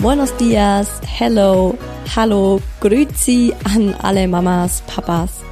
[0.00, 1.76] Buenos dias, hello,
[2.14, 5.42] hallo, grüezi an alle Mamas, Papas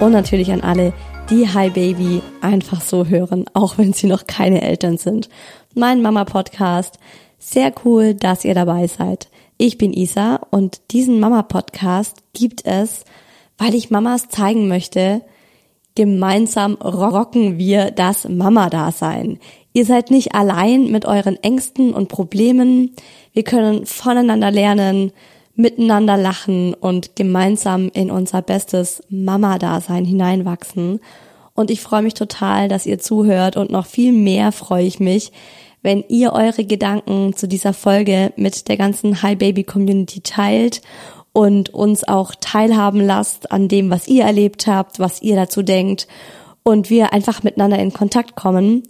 [0.00, 0.92] und natürlich an alle,
[1.30, 5.28] die Hi Baby einfach so hören, auch wenn sie noch keine Eltern sind.
[5.76, 6.98] Mein Mama Podcast.
[7.38, 9.28] Sehr cool, dass ihr dabei seid.
[9.56, 13.04] Ich bin Isa und diesen Mama Podcast gibt es,
[13.56, 15.22] weil ich Mamas zeigen möchte,
[15.94, 19.38] gemeinsam rocken wir das Mama-Dasein.
[19.72, 22.94] Ihr seid nicht allein mit euren Ängsten und Problemen.
[23.32, 25.12] Wir können voneinander lernen,
[25.54, 31.00] miteinander lachen und gemeinsam in unser bestes Mama-Dasein hineinwachsen.
[31.54, 35.32] Und ich freue mich total, dass ihr zuhört und noch viel mehr freue ich mich,
[35.82, 40.80] wenn ihr eure Gedanken zu dieser Folge mit der ganzen Hi Baby Community teilt
[41.32, 46.06] und uns auch teilhaben lasst an dem, was ihr erlebt habt, was ihr dazu denkt
[46.62, 48.84] und wir einfach miteinander in Kontakt kommen.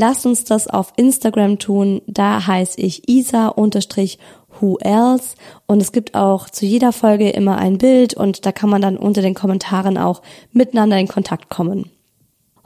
[0.00, 2.02] Lasst uns das auf Instagram tun.
[2.06, 5.34] Da heiße ich isa-who else.
[5.66, 8.96] Und es gibt auch zu jeder Folge immer ein Bild und da kann man dann
[8.96, 10.22] unter den Kommentaren auch
[10.52, 11.90] miteinander in Kontakt kommen.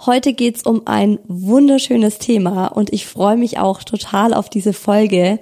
[0.05, 5.39] Heute geht's um ein wunderschönes Thema und ich freue mich auch total auf diese Folge.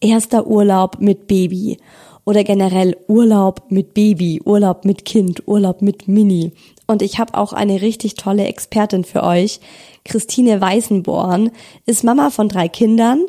[0.00, 1.76] Erster Urlaub mit Baby
[2.26, 6.52] oder generell Urlaub mit Baby, Urlaub mit Kind, Urlaub mit Mini.
[6.86, 9.60] Und ich habe auch eine richtig tolle Expertin für euch.
[10.04, 11.50] Christine Weißenborn
[11.86, 13.24] ist Mama von drei Kindern,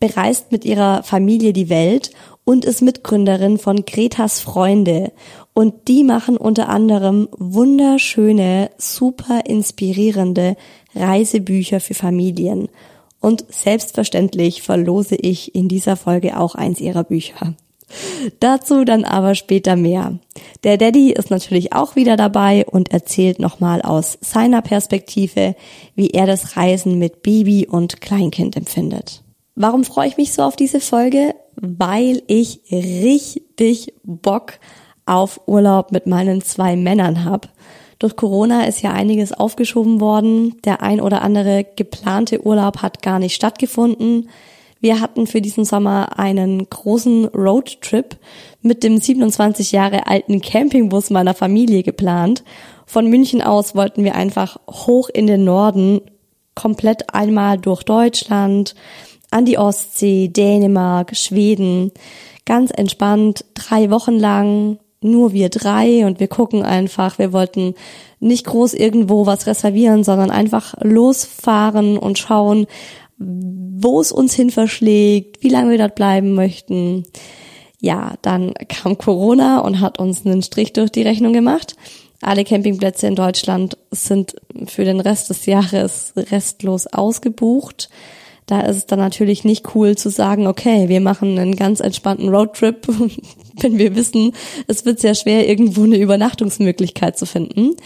[0.00, 2.10] bereist mit ihrer Familie die Welt
[2.44, 5.12] und ist Mitgründerin von Gretas Freunde.
[5.54, 10.56] Und die machen unter anderem wunderschöne, super inspirierende
[10.94, 12.68] Reisebücher für Familien.
[13.20, 17.54] Und selbstverständlich verlose ich in dieser Folge auch eins ihrer Bücher.
[18.40, 20.18] Dazu dann aber später mehr.
[20.64, 25.54] Der Daddy ist natürlich auch wieder dabei und erzählt nochmal aus seiner Perspektive,
[25.94, 29.22] wie er das Reisen mit Baby und Kleinkind empfindet.
[29.54, 31.34] Warum freue ich mich so auf diese Folge?
[31.56, 34.54] Weil ich richtig Bock
[35.04, 37.48] auf Urlaub mit meinen zwei Männern habe.
[37.98, 40.56] Durch Corona ist ja einiges aufgeschoben worden.
[40.64, 44.28] Der ein oder andere geplante Urlaub hat gar nicht stattgefunden.
[44.82, 48.16] Wir hatten für diesen Sommer einen großen Roadtrip
[48.62, 52.42] mit dem 27 Jahre alten Campingbus meiner Familie geplant.
[52.84, 56.00] Von München aus wollten wir einfach hoch in den Norden,
[56.56, 58.74] komplett einmal durch Deutschland,
[59.30, 61.92] an die Ostsee, Dänemark, Schweden.
[62.44, 67.20] Ganz entspannt, drei Wochen lang, nur wir drei und wir gucken einfach.
[67.20, 67.74] Wir wollten
[68.18, 72.66] nicht groß irgendwo was reservieren, sondern einfach losfahren und schauen,
[73.24, 77.04] wo es uns hin verschlägt, wie lange wir dort bleiben möchten.
[77.80, 81.76] Ja, dann kam Corona und hat uns einen Strich durch die Rechnung gemacht.
[82.20, 84.36] Alle Campingplätze in Deutschland sind
[84.66, 87.90] für den Rest des Jahres restlos ausgebucht.
[88.46, 92.28] Da ist es dann natürlich nicht cool zu sagen, okay, wir machen einen ganz entspannten
[92.28, 92.86] Roadtrip,
[93.60, 94.32] wenn wir wissen,
[94.68, 97.76] es wird sehr schwer, irgendwo eine Übernachtungsmöglichkeit zu finden.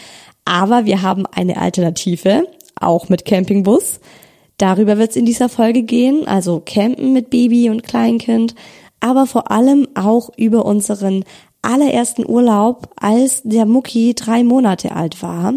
[0.44, 2.46] Aber wir haben eine Alternative,
[2.78, 4.00] auch mit Campingbus.
[4.58, 8.54] Darüber wird es in dieser Folge gehen, also Campen mit Baby und Kleinkind,
[9.00, 11.24] aber vor allem auch über unseren
[11.62, 15.54] allerersten Urlaub, als der Mucki drei Monate alt war,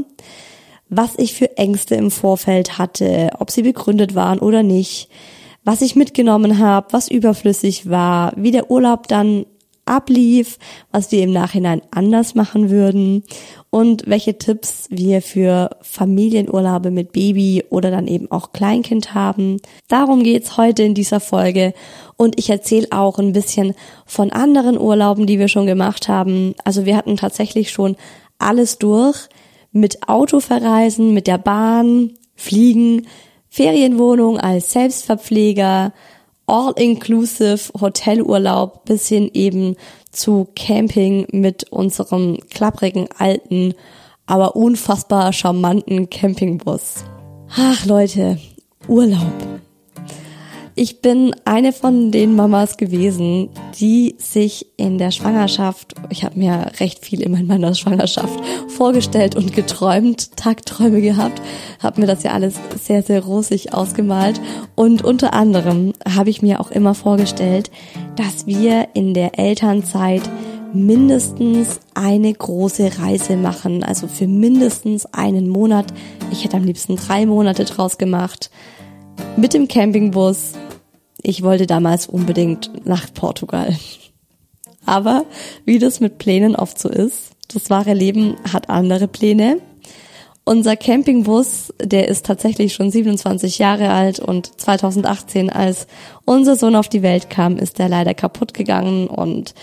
[0.89, 5.09] was ich für Ängste im Vorfeld hatte, ob sie begründet waren oder nicht,
[5.63, 9.45] was ich mitgenommen habe, was überflüssig war, wie der Urlaub dann
[9.89, 10.57] ablief,
[10.91, 13.23] was wir im Nachhinein anders machen würden
[13.69, 19.57] und welche Tipps wir für Familienurlaube mit Baby oder dann eben auch Kleinkind haben.
[19.87, 21.73] Darum geht's heute in dieser Folge
[22.15, 23.73] und ich erzähle auch ein bisschen
[24.05, 26.53] von anderen Urlauben, die wir schon gemacht haben.
[26.63, 27.95] Also wir hatten tatsächlich schon
[28.37, 29.27] alles durch
[29.71, 33.07] mit Auto verreisen, mit der Bahn, Fliegen,
[33.49, 35.93] Ferienwohnung als Selbstverpfleger,
[36.49, 39.75] all-inclusive Hotelurlaub bis hin eben
[40.11, 43.73] zu Camping mit unserem klapprigen alten,
[44.25, 47.03] aber unfassbar charmanten Campingbus.
[47.55, 48.39] Ach Leute,
[48.87, 49.33] Urlaub.
[50.81, 53.49] Ich bin eine von den Mamas gewesen,
[53.81, 58.39] die sich in der Schwangerschaft, ich habe mir recht viel immer in meiner Schwangerschaft
[58.69, 61.41] vorgestellt und geträumt, Tagträume gehabt,
[61.83, 64.39] habe mir das ja alles sehr, sehr rosig ausgemalt.
[64.75, 67.69] Und unter anderem habe ich mir auch immer vorgestellt,
[68.15, 70.21] dass wir in der Elternzeit
[70.71, 75.87] mindestens eine große Reise machen, also für mindestens einen Monat.
[76.31, 78.49] Ich hätte am liebsten drei Monate draus gemacht.
[79.35, 80.53] Mit dem Campingbus
[81.21, 83.75] ich wollte damals unbedingt nach Portugal.
[84.85, 85.25] Aber
[85.65, 89.59] wie das mit Plänen oft so ist, das wahre Leben hat andere Pläne.
[90.45, 95.85] Unser Campingbus, der ist tatsächlich schon 27 Jahre alt und 2018, als
[96.25, 99.53] unser Sohn auf die Welt kam, ist der leider kaputt gegangen und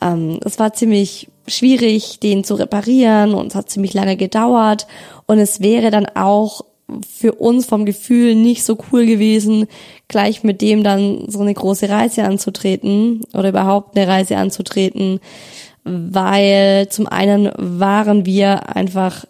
[0.00, 4.86] ähm, es war ziemlich schwierig, den zu reparieren und es hat ziemlich lange gedauert
[5.26, 6.64] und es wäre dann auch
[7.06, 9.66] für uns vom Gefühl nicht so cool gewesen,
[10.08, 15.20] gleich mit dem dann so eine große Reise anzutreten oder überhaupt eine Reise anzutreten,
[15.84, 19.24] weil zum einen waren wir einfach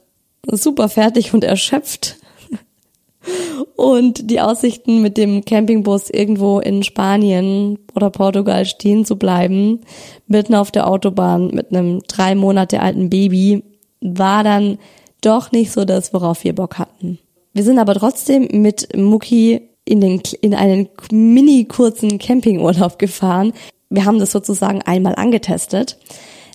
[0.51, 2.17] super fertig und erschöpft
[3.77, 9.81] und die Aussichten mit dem Campingbus irgendwo in Spanien oder Portugal stehen zu bleiben,
[10.29, 13.65] mitten auf der Autobahn mit einem drei Monate alten Baby,
[14.01, 14.79] war dann
[15.21, 17.19] doch nicht so das, worauf wir Bock hatten.
[17.59, 23.53] Wir sind aber trotzdem mit Muki in, den, in einen mini kurzen Campingurlaub gefahren.
[23.91, 25.99] Wir haben das sozusagen einmal angetestet.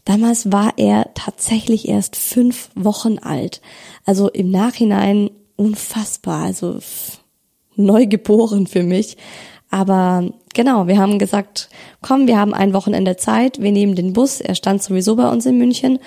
[0.05, 3.59] Damals war er tatsächlich erst fünf Wochen alt.
[4.05, 6.79] Also im Nachhinein unfassbar, also
[7.75, 9.17] neugeboren für mich.
[9.71, 11.67] Aber genau, wir haben gesagt,
[12.01, 14.39] komm, wir haben ein Wochenende Zeit, wir nehmen den Bus.
[14.39, 15.99] Er stand sowieso bei uns in München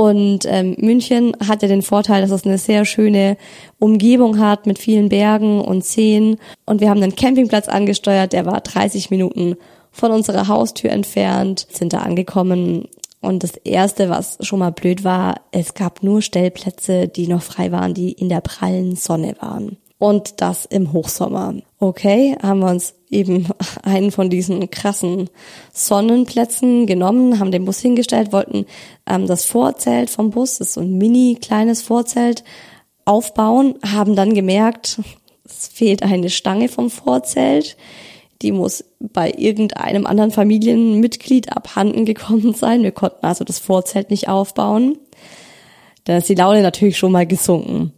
[0.00, 3.36] und ähm, München hat ja den Vorteil, dass es eine sehr schöne
[3.78, 6.38] Umgebung hat mit vielen Bergen und Seen.
[6.64, 9.56] Und wir haben einen Campingplatz angesteuert, der war 30 Minuten
[9.90, 12.88] von unserer Haustür entfernt, sind da angekommen.
[13.20, 17.70] Und das erste, was schon mal blöd war, es gab nur Stellplätze, die noch frei
[17.70, 21.54] waren, die in der prallen Sonne waren und das im Hochsommer.
[21.78, 23.46] Okay, haben wir uns eben
[23.82, 25.28] einen von diesen krassen
[25.72, 28.66] Sonnenplätzen genommen, haben den Bus hingestellt, wollten
[29.06, 32.42] ähm, das Vorzelt vom Bus, das ist so ein mini kleines Vorzelt,
[33.04, 35.00] aufbauen, haben dann gemerkt,
[35.44, 37.76] es fehlt eine Stange vom Vorzelt.
[38.40, 42.82] Die muss bei irgendeinem anderen Familienmitglied abhanden gekommen sein.
[42.82, 44.96] Wir konnten also das Vorzelt nicht aufbauen.
[46.04, 47.92] Da ist die Laune natürlich schon mal gesunken.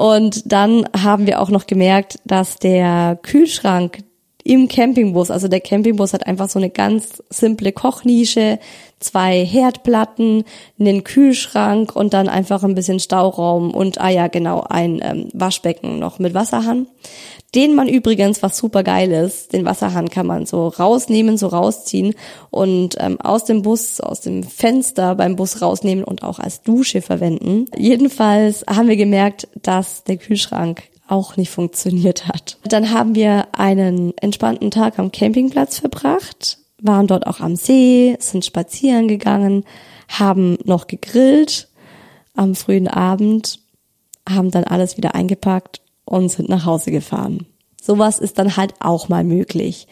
[0.00, 4.04] Und dann haben wir auch noch gemerkt, dass der Kühlschrank
[4.48, 8.58] im Campingbus, also der Campingbus hat einfach so eine ganz simple Kochnische,
[8.98, 10.44] zwei Herdplatten,
[10.80, 15.98] einen Kühlschrank und dann einfach ein bisschen Stauraum und, ah ja, genau, ein ähm, Waschbecken
[15.98, 16.86] noch mit Wasserhahn.
[17.54, 22.14] Den man übrigens, was super geil ist, den Wasserhahn kann man so rausnehmen, so rausziehen
[22.48, 27.02] und ähm, aus dem Bus, aus dem Fenster beim Bus rausnehmen und auch als Dusche
[27.02, 27.66] verwenden.
[27.76, 32.58] Jedenfalls haben wir gemerkt, dass der Kühlschrank auch nicht funktioniert hat.
[32.64, 38.44] Dann haben wir einen entspannten Tag am Campingplatz verbracht, waren dort auch am See, sind
[38.44, 39.64] spazieren gegangen,
[40.08, 41.68] haben noch gegrillt
[42.34, 43.60] am frühen Abend,
[44.28, 47.46] haben dann alles wieder eingepackt und sind nach Hause gefahren.
[47.80, 49.86] Sowas ist dann halt auch mal möglich.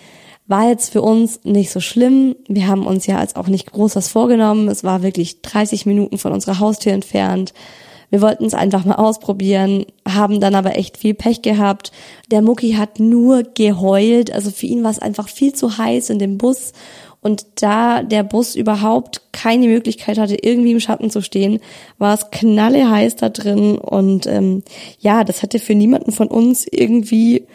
[0.47, 2.37] War jetzt für uns nicht so schlimm.
[2.47, 4.69] Wir haben uns ja als auch nicht groß was vorgenommen.
[4.69, 7.53] Es war wirklich 30 Minuten von unserer Haustür entfernt.
[8.11, 11.93] Wir wollten es einfach mal ausprobieren, haben dann aber echt viel Pech gehabt.
[12.31, 14.33] Der Mucki hat nur geheult.
[14.33, 16.73] Also für ihn war es einfach viel zu heiß in dem Bus.
[17.21, 21.59] Und da der Bus überhaupt keine Möglichkeit hatte, irgendwie im Schatten zu stehen,
[21.99, 22.87] war es knalle
[23.17, 23.79] da drin.
[23.79, 24.63] Und ähm,
[25.01, 27.47] ja, das hätte für niemanden von uns irgendwie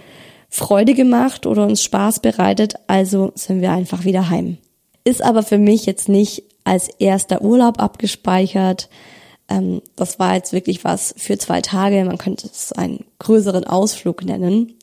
[0.50, 4.58] Freude gemacht oder uns Spaß bereitet, also sind wir einfach wieder heim.
[5.06, 8.90] Ist aber für mich jetzt nicht als erster Urlaub abgespeichert.
[9.52, 12.04] Ähm, das war jetzt wirklich was für zwei Tage.
[12.06, 14.74] Man könnte es einen größeren Ausflug nennen.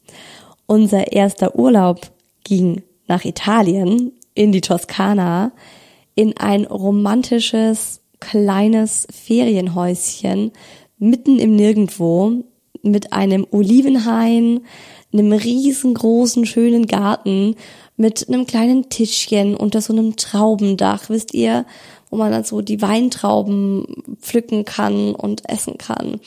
[0.66, 2.10] Unser erster Urlaub
[2.44, 5.52] ging nach Italien, in die Toskana,
[6.14, 10.52] in ein romantisches kleines Ferienhäuschen
[10.98, 12.44] mitten im Nirgendwo
[12.82, 14.60] mit einem Olivenhain,
[15.12, 17.56] einem riesengroßen, schönen Garten
[17.96, 21.64] mit einem kleinen Tischchen unter so einem Traubendach, wisst ihr,
[22.10, 23.86] wo man dann so die Weintrauben
[24.20, 26.20] pflücken kann und essen kann.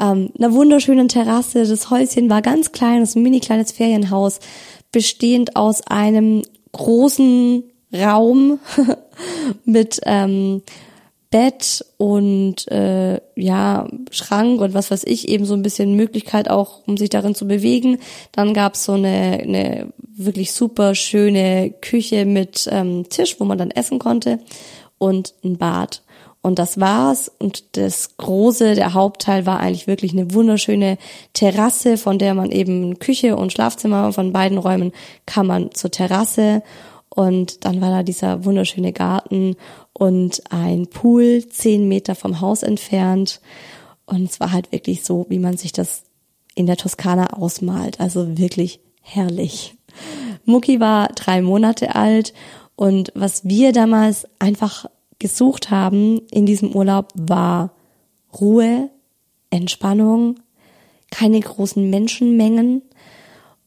[0.00, 1.66] Ähm, einer wunderschönen Terrasse.
[1.66, 4.40] Das Häuschen war ganz klein, das ist ein mini kleines Ferienhaus,
[4.92, 8.58] bestehend aus einem großen Raum
[9.64, 10.62] mit ähm,
[11.30, 16.80] Bett und äh, ja Schrank und was weiß ich eben so ein bisschen Möglichkeit auch,
[16.88, 17.98] um sich darin zu bewegen.
[18.32, 23.70] Dann gab's so eine, eine wirklich super schöne Küche mit ähm, Tisch, wo man dann
[23.70, 24.40] essen konnte
[25.00, 26.02] und ein Bad.
[26.42, 27.30] Und das war's.
[27.38, 30.98] Und das große, der Hauptteil war eigentlich wirklich eine wunderschöne
[31.32, 34.92] Terrasse, von der man eben Küche und Schlafzimmer von beiden Räumen
[35.26, 36.62] kann man zur Terrasse.
[37.08, 39.56] Und dann war da dieser wunderschöne Garten
[39.92, 43.40] und ein Pool zehn Meter vom Haus entfernt.
[44.06, 46.04] Und es war halt wirklich so, wie man sich das
[46.54, 48.00] in der Toskana ausmalt.
[48.00, 49.74] Also wirklich herrlich.
[50.44, 52.32] Mucki war drei Monate alt
[52.80, 54.86] und was wir damals einfach
[55.18, 57.74] gesucht haben in diesem Urlaub war
[58.40, 58.88] Ruhe,
[59.50, 60.40] Entspannung,
[61.10, 62.80] keine großen Menschenmengen,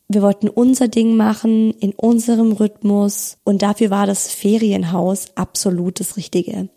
[0.08, 6.18] wir wollten unser Ding machen in unserem Rhythmus und dafür war das Ferienhaus absolut das
[6.18, 6.70] Richtige.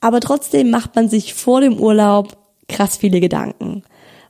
[0.00, 2.38] Aber trotzdem macht man sich vor dem Urlaub
[2.70, 3.82] krass viele Gedanken.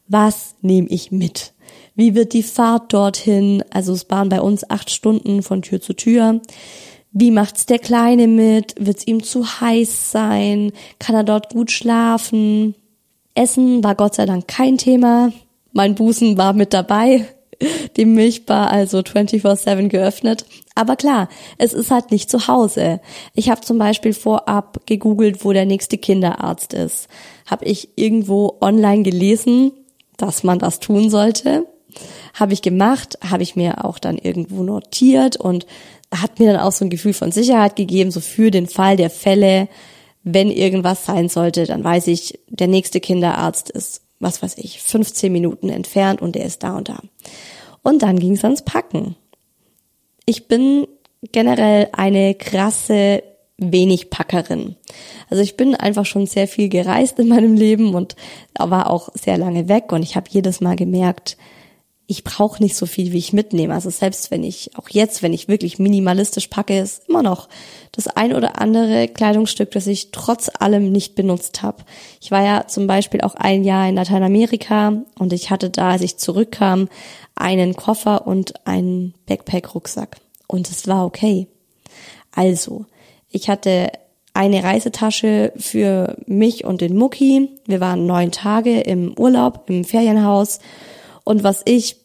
[0.09, 1.53] Was nehme ich mit?
[1.95, 3.63] Wie wird die Fahrt dorthin?
[3.71, 6.41] Also es waren bei uns acht Stunden von Tür zu Tür.
[7.19, 8.75] Wie macht's der Kleine mit?
[8.79, 10.73] Wird's ihm zu heiß sein?
[10.99, 12.75] Kann er dort gut schlafen?
[13.35, 15.33] Essen war Gott sei Dank kein Thema.
[15.73, 17.27] Mein Busen war mit dabei
[17.97, 20.45] die Milchbar also 24-7 geöffnet.
[20.75, 23.01] Aber klar, es ist halt nicht zu Hause.
[23.35, 27.09] Ich habe zum Beispiel vorab gegoogelt, wo der nächste Kinderarzt ist.
[27.47, 29.73] Habe ich irgendwo online gelesen,
[30.19, 31.65] dass man das tun sollte.
[32.39, 35.67] Habe ich gemacht, habe ich mir auch dann irgendwo notiert und
[36.15, 39.11] hat mir dann auch so ein Gefühl von Sicherheit gegeben, so für den Fall der
[39.11, 39.69] Fälle,
[40.23, 45.33] wenn irgendwas sein sollte, dann weiß ich, der nächste Kinderarzt ist was weiß ich, 15
[45.33, 47.01] Minuten entfernt und der ist da und da.
[47.83, 49.17] Und dann ging es ans Packen.
[50.25, 50.87] Ich bin
[51.33, 53.23] generell eine krasse
[53.59, 54.77] wenig Packerin.
[55.31, 58.17] Also ich bin einfach schon sehr viel gereist in meinem Leben und
[58.59, 61.37] war auch sehr lange weg und ich habe jedes Mal gemerkt,
[62.09, 63.75] ich brauche nicht so viel, wie ich mitnehme.
[63.75, 67.49] Also selbst wenn ich, auch jetzt, wenn ich wirklich minimalistisch packe, ist immer noch
[67.91, 71.85] das ein oder andere Kleidungsstück, das ich trotz allem nicht benutzt habe.
[72.21, 76.03] Ich war ja zum Beispiel auch ein Jahr in Lateinamerika und ich hatte da, als
[76.03, 76.89] ich zurückkam,
[77.35, 80.19] einen Koffer und einen Backpack-Rucksack.
[80.47, 81.49] Und es war okay.
[82.31, 82.87] Also,
[83.31, 83.91] ich hatte
[84.33, 87.49] eine Reisetasche für mich und den Mucki.
[87.67, 90.61] Wir waren neun Tage im Urlaub, im Ferienhaus
[91.27, 91.97] und was ich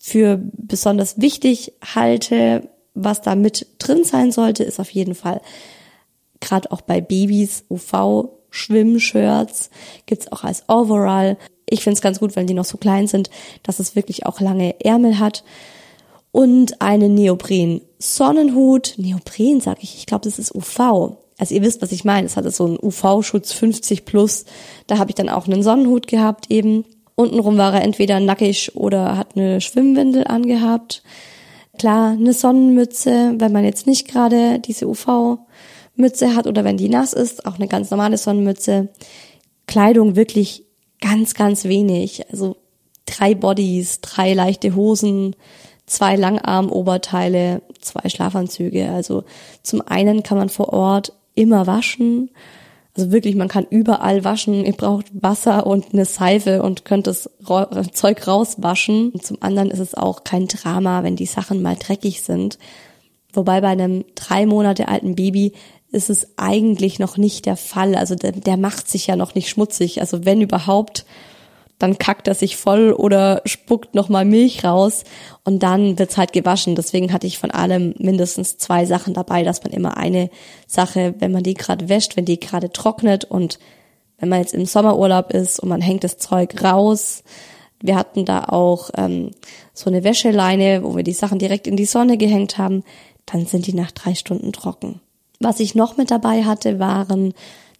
[0.00, 5.40] für besonders wichtig halte, was da mit drin sein sollte, ist auf jeden Fall
[6.40, 9.70] gerade auch bei Babys UV Schwimmshirts
[10.04, 11.38] gibt's auch als Overall.
[11.68, 13.30] Ich finde es ganz gut, wenn die noch so klein sind,
[13.62, 15.42] dass es wirklich auch lange Ärmel hat.
[16.30, 18.94] Und einen Neopren Sonnenhut.
[18.98, 21.16] Neopren sage ich, ich glaube, das ist UV.
[21.38, 22.26] Also ihr wisst, was ich meine.
[22.26, 24.44] Es hatte so einen UV-Schutz 50 plus.
[24.86, 26.84] Da habe ich dann auch einen Sonnenhut gehabt eben.
[27.16, 31.02] Untenrum war er entweder nackig oder hat eine Schwimmwindel angehabt.
[31.78, 37.14] Klar, eine Sonnenmütze, wenn man jetzt nicht gerade diese UV-Mütze hat oder wenn die nass
[37.14, 38.88] ist, auch eine ganz normale Sonnenmütze.
[39.66, 40.64] Kleidung wirklich
[41.00, 42.30] ganz, ganz wenig.
[42.30, 42.56] Also
[43.06, 45.36] drei Bodies, drei leichte Hosen,
[45.86, 48.90] zwei Langarm-Oberteile, zwei Schlafanzüge.
[48.90, 49.24] Also
[49.62, 52.30] zum einen kann man vor Ort immer waschen
[52.96, 54.64] also wirklich, man kann überall waschen.
[54.64, 57.30] Ihr braucht Wasser und eine Seife und könnt das
[57.92, 59.10] Zeug rauswaschen.
[59.10, 62.58] Und zum anderen ist es auch kein Drama, wenn die Sachen mal dreckig sind,
[63.36, 65.52] Wobei bei einem drei Monate alten Baby
[65.92, 67.94] ist es eigentlich noch nicht der Fall.
[67.94, 70.00] Also der, der macht sich ja noch nicht schmutzig.
[70.00, 71.04] Also wenn überhaupt,
[71.78, 75.04] dann kackt er sich voll oder spuckt nochmal Milch raus
[75.44, 76.74] und dann wird's halt gewaschen.
[76.74, 80.30] Deswegen hatte ich von allem mindestens zwei Sachen dabei, dass man immer eine
[80.66, 83.58] Sache, wenn man die gerade wäscht, wenn die gerade trocknet und
[84.18, 87.22] wenn man jetzt im Sommerurlaub ist und man hängt das Zeug raus.
[87.80, 89.32] Wir hatten da auch ähm,
[89.74, 92.82] so eine Wäscheleine, wo wir die Sachen direkt in die Sonne gehängt haben.
[93.26, 95.00] Dann sind die nach drei Stunden trocken.
[95.40, 97.34] Was ich noch mit dabei hatte, waren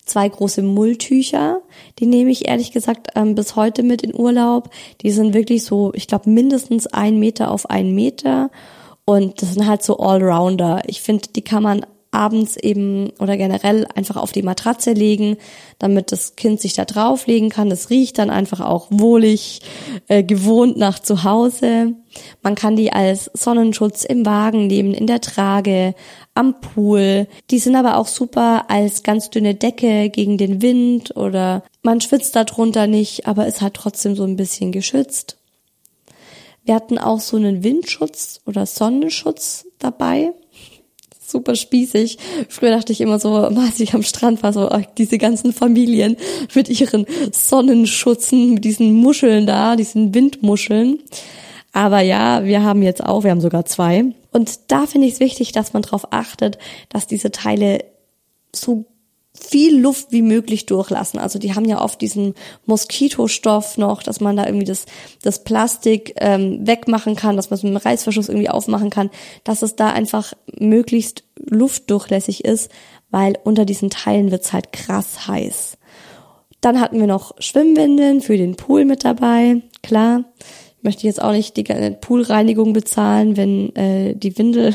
[0.07, 1.61] zwei große Mulltücher.
[1.99, 4.71] Die nehme ich ehrlich gesagt ähm, bis heute mit in Urlaub.
[5.03, 8.51] Die sind wirklich so, ich glaube, mindestens ein Meter auf einen Meter.
[9.05, 10.83] Und das sind halt so Allrounder.
[10.87, 15.37] Ich finde, die kann man abends eben oder generell einfach auf die Matratze legen,
[15.79, 17.69] damit das Kind sich da drauflegen kann.
[17.69, 19.61] Das riecht dann einfach auch wohlig,
[20.09, 21.95] äh, gewohnt nach zu Hause.
[22.43, 25.95] Man kann die als Sonnenschutz im Wagen nehmen, in der Trage,
[26.35, 27.27] am Pool.
[27.51, 32.37] Die sind aber auch super als ganz dünne Decke gegen den Wind oder man schwitzt
[32.37, 35.39] darunter nicht, aber ist halt trotzdem so ein bisschen geschützt.
[36.65, 40.33] Wir hatten auch so einen Windschutz oder Sonnenschutz dabei
[41.27, 42.19] super spießig.
[42.49, 46.17] Früher dachte ich immer so, als ich am Strand war, so diese ganzen Familien
[46.55, 51.01] mit ihren Sonnenschutzen, mit diesen Muscheln da, diesen Windmuscheln.
[51.77, 54.07] Aber ja, wir haben jetzt auch, wir haben sogar zwei.
[54.33, 56.57] Und da finde ich es wichtig, dass man darauf achtet,
[56.89, 57.85] dass diese Teile
[58.51, 58.87] so
[59.39, 61.21] viel Luft wie möglich durchlassen.
[61.21, 62.33] Also die haben ja oft diesen
[62.65, 64.87] Moskitostoff noch, dass man da irgendwie das,
[65.21, 69.11] das Plastik ähm, wegmachen kann, dass man es mit dem Reißverschluss irgendwie aufmachen kann,
[69.45, 72.71] dass es da einfach möglichst luftdurchlässig ist,
[73.11, 75.77] weil unter diesen Teilen wird's halt krass heiß.
[76.63, 79.61] Dann hatten wir noch Schwimmwindeln für den Pool mit dabei.
[79.83, 80.25] Klar,
[80.87, 84.73] ich möchte jetzt auch nicht die Poolreinigung bezahlen, wenn äh, die Windel,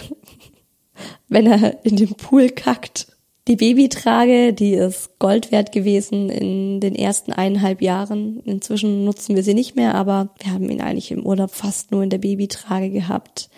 [1.29, 3.07] wenn er in den Pool kackt
[3.47, 8.41] die Babytrage, die ist Gold wert gewesen in den ersten eineinhalb Jahren.
[8.41, 12.03] Inzwischen nutzen wir sie nicht mehr, aber wir haben ihn eigentlich im Urlaub fast nur
[12.03, 13.49] in der Babytrage gehabt.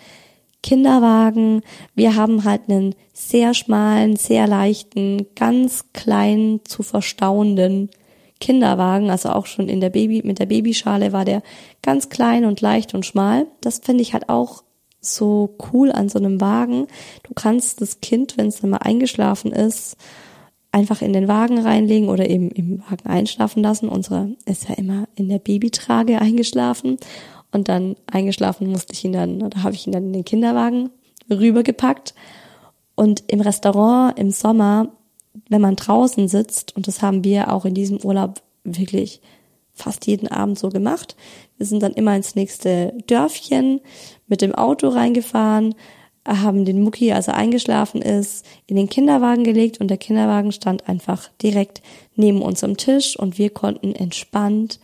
[0.62, 1.62] Kinderwagen,
[1.96, 7.90] wir haben halt einen sehr schmalen, sehr leichten, ganz klein zu verstauenden
[8.40, 11.42] Kinderwagen, also auch schon in der Baby, mit der Babyschale war der
[11.82, 13.46] ganz klein und leicht und schmal.
[13.60, 14.64] Das finde ich halt auch
[15.00, 16.86] so cool an so einem Wagen.
[17.22, 19.96] Du kannst das Kind, wenn es dann mal eingeschlafen ist,
[20.72, 23.88] einfach in den Wagen reinlegen oder eben im Wagen einschlafen lassen.
[23.88, 26.96] Unsere ist ja immer in der Babytrage eingeschlafen
[27.52, 30.90] und dann eingeschlafen musste ich ihn dann, oder habe ich ihn dann in den Kinderwagen
[31.30, 32.14] rübergepackt.
[32.96, 34.88] Und im Restaurant im Sommer,
[35.48, 39.20] wenn man draußen sitzt, und das haben wir auch in diesem Urlaub wirklich
[39.72, 41.16] fast jeden Abend so gemacht.
[41.56, 43.80] Wir sind dann immer ins nächste Dörfchen
[44.26, 45.74] mit dem Auto reingefahren,
[46.26, 50.88] haben den Mucki, als er eingeschlafen ist, in den Kinderwagen gelegt und der Kinderwagen stand
[50.88, 51.82] einfach direkt
[52.16, 54.80] neben uns am Tisch und wir konnten entspannt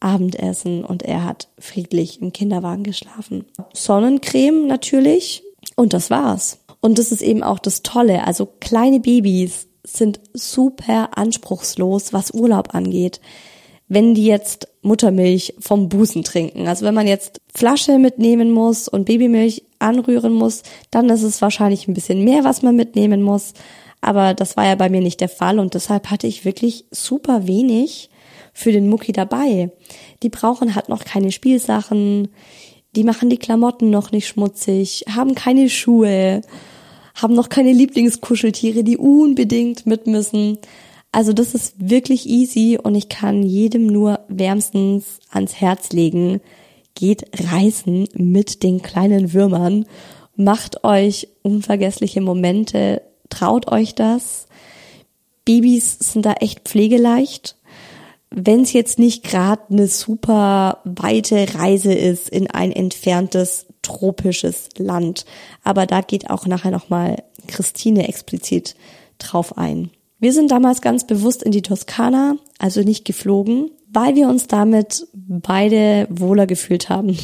[0.00, 3.46] Abendessen und er hat friedlich im Kinderwagen geschlafen.
[3.72, 5.42] Sonnencreme natürlich
[5.74, 6.60] und das war's.
[6.80, 8.24] Und das ist eben auch das Tolle.
[8.24, 13.20] Also kleine Babys sind super anspruchslos, was Urlaub angeht
[13.88, 16.68] wenn die jetzt Muttermilch vom Busen trinken.
[16.68, 21.88] Also wenn man jetzt Flasche mitnehmen muss und Babymilch anrühren muss, dann ist es wahrscheinlich
[21.88, 23.54] ein bisschen mehr, was man mitnehmen muss.
[24.00, 27.46] Aber das war ja bei mir nicht der Fall und deshalb hatte ich wirklich super
[27.46, 28.10] wenig
[28.52, 29.70] für den Mucki dabei.
[30.22, 32.28] Die brauchen halt noch keine Spielsachen,
[32.94, 36.42] die machen die Klamotten noch nicht schmutzig, haben keine Schuhe,
[37.20, 40.58] haben noch keine Lieblingskuscheltiere, die unbedingt mit müssen.
[41.10, 46.40] Also das ist wirklich easy und ich kann jedem nur wärmstens ans Herz legen.
[46.94, 49.86] Geht reisen mit den kleinen Würmern.
[50.36, 53.02] Macht euch unvergessliche Momente.
[53.30, 54.46] Traut euch das.
[55.44, 57.56] Babys sind da echt pflegeleicht.
[58.30, 65.24] Wenn es jetzt nicht gerade eine super weite Reise ist in ein entferntes tropisches Land.
[65.64, 68.74] Aber da geht auch nachher nochmal Christine explizit
[69.18, 69.90] drauf ein.
[70.20, 75.06] Wir sind damals ganz bewusst in die Toskana, also nicht geflogen, weil wir uns damit
[75.14, 77.16] beide wohler gefühlt haben.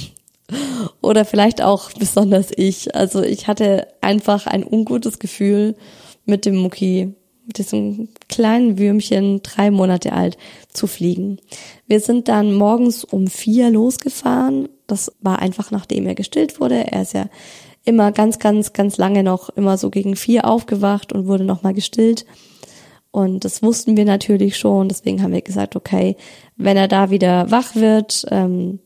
[1.01, 2.95] Oder vielleicht auch besonders ich.
[2.95, 5.77] Also ich hatte einfach ein ungutes Gefühl
[6.25, 7.15] mit dem Mucki,
[7.47, 10.37] diesem kleinen Würmchen, drei Monate alt,
[10.73, 11.39] zu fliegen.
[11.87, 14.69] Wir sind dann morgens um vier losgefahren.
[14.87, 16.91] Das war einfach nachdem er gestillt wurde.
[16.93, 17.27] Er ist ja
[17.85, 22.25] immer ganz, ganz, ganz lange noch immer so gegen vier aufgewacht und wurde nochmal gestillt.
[23.11, 24.89] Und das wussten wir natürlich schon.
[24.89, 26.17] Deswegen haben wir gesagt, okay,
[26.57, 28.81] wenn er da wieder wach wird, ähm,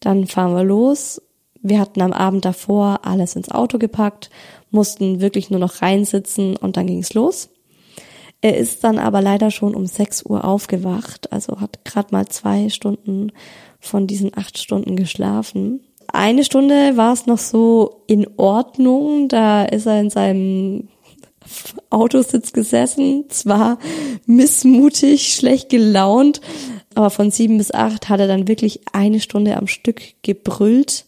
[0.00, 1.20] dann fahren wir los.
[1.60, 4.30] Wir hatten am Abend davor alles ins Auto gepackt,
[4.70, 7.50] mussten wirklich nur noch reinsitzen und dann ging's los.
[8.46, 12.68] Er ist dann aber leider schon um 6 Uhr aufgewacht, also hat gerade mal zwei
[12.68, 13.32] Stunden
[13.80, 15.80] von diesen acht Stunden geschlafen.
[16.06, 20.86] Eine Stunde war es noch so in Ordnung, da ist er in seinem
[21.90, 23.80] Autositz gesessen, zwar
[24.26, 26.40] missmutig, schlecht gelaunt,
[26.94, 31.04] aber von sieben bis acht hat er dann wirklich eine Stunde am Stück gebrüllt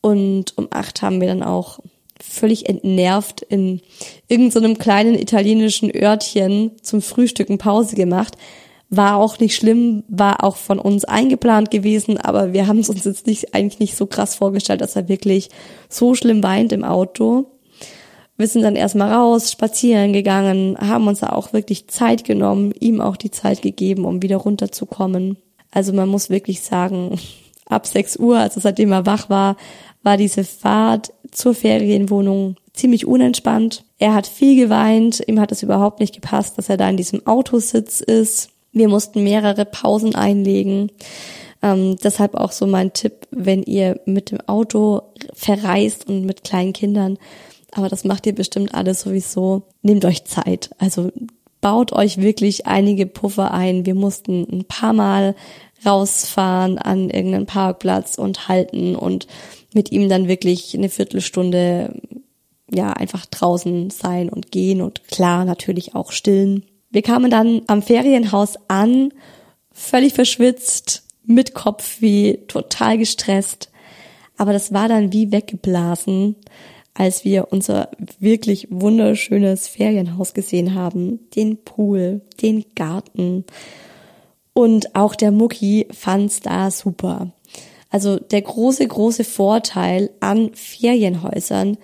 [0.00, 1.78] und um acht haben wir dann auch
[2.36, 3.80] völlig entnervt in
[4.28, 8.36] irgendeinem so kleinen italienischen Örtchen zum Frühstücken Pause gemacht.
[8.88, 13.04] War auch nicht schlimm, war auch von uns eingeplant gewesen, aber wir haben es uns
[13.04, 15.48] jetzt nicht, eigentlich nicht so krass vorgestellt, dass er wirklich
[15.88, 17.46] so schlimm weint im Auto.
[18.36, 23.00] Wir sind dann erstmal raus, spazieren gegangen, haben uns da auch wirklich Zeit genommen, ihm
[23.00, 25.38] auch die Zeit gegeben, um wieder runterzukommen.
[25.70, 27.18] Also man muss wirklich sagen,
[27.66, 29.56] ab 6 Uhr, also seitdem er wach war,
[30.02, 33.84] war diese Fahrt zur Ferienwohnung ziemlich unentspannt.
[33.98, 37.26] Er hat viel geweint, ihm hat es überhaupt nicht gepasst, dass er da in diesem
[37.26, 38.48] Autositz ist.
[38.72, 40.90] Wir mussten mehrere Pausen einlegen.
[41.62, 45.02] Ähm, deshalb auch so mein Tipp, wenn ihr mit dem Auto
[45.34, 47.18] verreist und mit kleinen Kindern,
[47.72, 50.70] aber das macht ihr bestimmt alles sowieso, nehmt euch Zeit.
[50.78, 51.10] Also
[51.60, 53.84] baut euch wirklich einige Puffer ein.
[53.84, 55.34] Wir mussten ein paar Mal
[55.84, 59.26] rausfahren an irgendeinen Parkplatz und halten und
[59.76, 62.00] mit ihm dann wirklich eine Viertelstunde
[62.72, 66.64] ja einfach draußen sein und gehen und klar natürlich auch stillen.
[66.90, 69.12] Wir kamen dann am Ferienhaus an,
[69.70, 73.70] völlig verschwitzt, mit Kopfweh, total gestresst.
[74.38, 76.36] Aber das war dann wie weggeblasen,
[76.94, 81.28] als wir unser wirklich wunderschönes Ferienhaus gesehen haben.
[81.36, 83.44] Den Pool, den Garten.
[84.54, 87.30] Und auch der Mucki fand's da super.
[87.96, 91.78] Also der große, große Vorteil an Ferienhäusern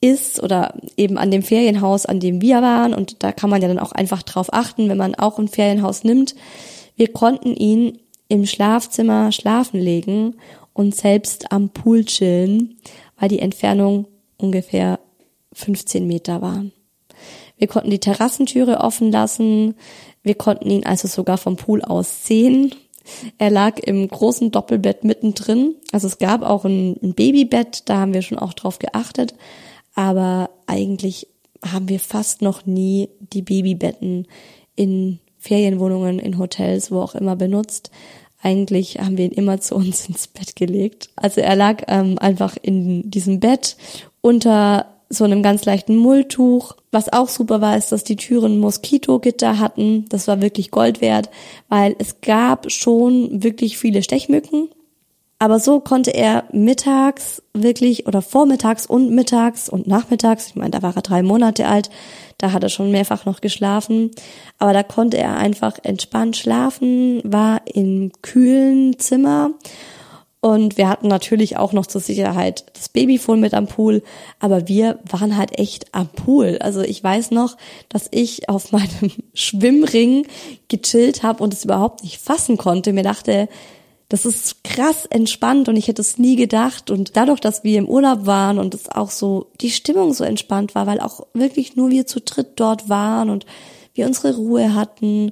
[0.00, 3.66] ist oder eben an dem Ferienhaus, an dem wir waren, und da kann man ja
[3.66, 6.36] dann auch einfach drauf achten, wenn man auch ein Ferienhaus nimmt.
[6.94, 10.36] Wir konnten ihn im Schlafzimmer schlafen legen
[10.74, 12.78] und selbst am Pool chillen,
[13.18, 14.06] weil die Entfernung
[14.38, 15.00] ungefähr
[15.54, 16.64] 15 Meter war.
[17.56, 19.74] Wir konnten die Terrassentüre offen lassen.
[20.22, 22.72] Wir konnten ihn also sogar vom Pool aus sehen.
[23.38, 25.74] Er lag im großen Doppelbett mittendrin.
[25.92, 29.34] Also es gab auch ein, ein Babybett, da haben wir schon auch drauf geachtet.
[29.94, 31.28] Aber eigentlich
[31.64, 34.26] haben wir fast noch nie die Babybetten
[34.74, 37.90] in Ferienwohnungen, in Hotels, wo auch immer benutzt.
[38.42, 41.10] Eigentlich haben wir ihn immer zu uns ins Bett gelegt.
[41.16, 43.76] Also er lag ähm, einfach in diesem Bett
[44.20, 46.74] unter so einem ganz leichten Mulltuch.
[46.90, 50.06] Was auch super war, ist, dass die Türen Moskitogitter hatten.
[50.08, 51.28] Das war wirklich Gold wert,
[51.68, 54.68] weil es gab schon wirklich viele Stechmücken.
[55.38, 60.82] Aber so konnte er mittags wirklich oder vormittags und mittags und nachmittags, ich meine, da
[60.82, 61.90] war er drei Monate alt,
[62.38, 64.12] da hat er schon mehrfach noch geschlafen,
[64.60, 69.50] aber da konnte er einfach entspannt schlafen, war im kühlen Zimmer
[70.44, 74.02] und wir hatten natürlich auch noch zur Sicherheit das Babyphone mit am Pool,
[74.40, 76.58] aber wir waren halt echt am Pool.
[76.60, 77.56] Also ich weiß noch,
[77.88, 80.26] dass ich auf meinem Schwimmring
[80.66, 82.92] gechillt habe und es überhaupt nicht fassen konnte.
[82.92, 83.48] Mir dachte,
[84.08, 86.90] das ist krass entspannt und ich hätte es nie gedacht.
[86.90, 90.74] Und dadurch, dass wir im Urlaub waren und es auch so die Stimmung so entspannt
[90.74, 93.46] war, weil auch wirklich nur wir zu dritt dort waren und
[93.94, 95.30] wir unsere Ruhe hatten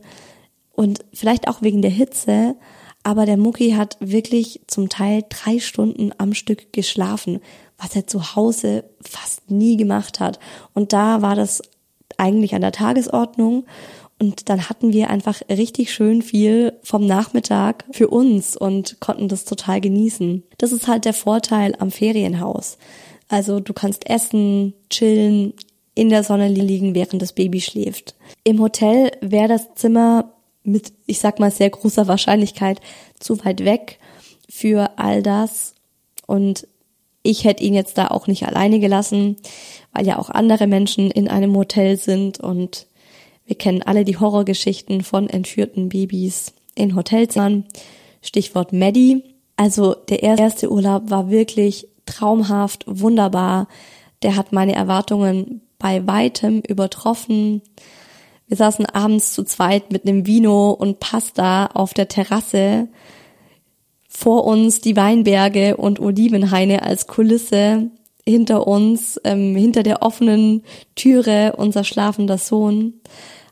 [0.70, 2.54] und vielleicht auch wegen der Hitze,
[3.02, 7.40] aber der Mucki hat wirklich zum Teil drei Stunden am Stück geschlafen,
[7.78, 10.38] was er zu Hause fast nie gemacht hat.
[10.74, 11.62] Und da war das
[12.18, 13.64] eigentlich an der Tagesordnung.
[14.18, 19.46] Und dann hatten wir einfach richtig schön viel vom Nachmittag für uns und konnten das
[19.46, 20.42] total genießen.
[20.58, 22.76] Das ist halt der Vorteil am Ferienhaus.
[23.28, 25.54] Also du kannst essen, chillen,
[25.94, 28.14] in der Sonne liegen, während das Baby schläft.
[28.44, 32.80] Im Hotel wäre das Zimmer mit, ich sag mal, sehr großer Wahrscheinlichkeit
[33.18, 33.98] zu weit weg
[34.48, 35.74] für all das.
[36.26, 36.66] Und
[37.22, 39.36] ich hätte ihn jetzt da auch nicht alleine gelassen,
[39.92, 42.86] weil ja auch andere Menschen in einem Hotel sind und
[43.46, 47.64] wir kennen alle die Horrorgeschichten von entführten Babys in Hotelzimmern.
[48.22, 49.24] Stichwort Maddie.
[49.56, 53.66] Also der erste Urlaub war wirklich traumhaft, wunderbar.
[54.22, 57.62] Der hat meine Erwartungen bei weitem übertroffen.
[58.50, 62.88] Wir saßen abends zu zweit mit einem Vino und Pasta auf der Terrasse.
[64.08, 67.92] Vor uns die Weinberge und Olivenhaine als Kulisse.
[68.26, 70.64] Hinter uns, ähm, hinter der offenen
[70.96, 72.94] Türe, unser schlafender Sohn.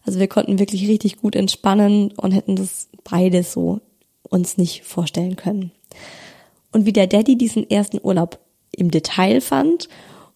[0.05, 3.81] Also wir konnten wirklich richtig gut entspannen und hätten das beide so
[4.29, 5.71] uns nicht vorstellen können.
[6.73, 8.41] Und wie der Daddy diesen ersten Urlaub
[8.73, 9.89] im Detail fand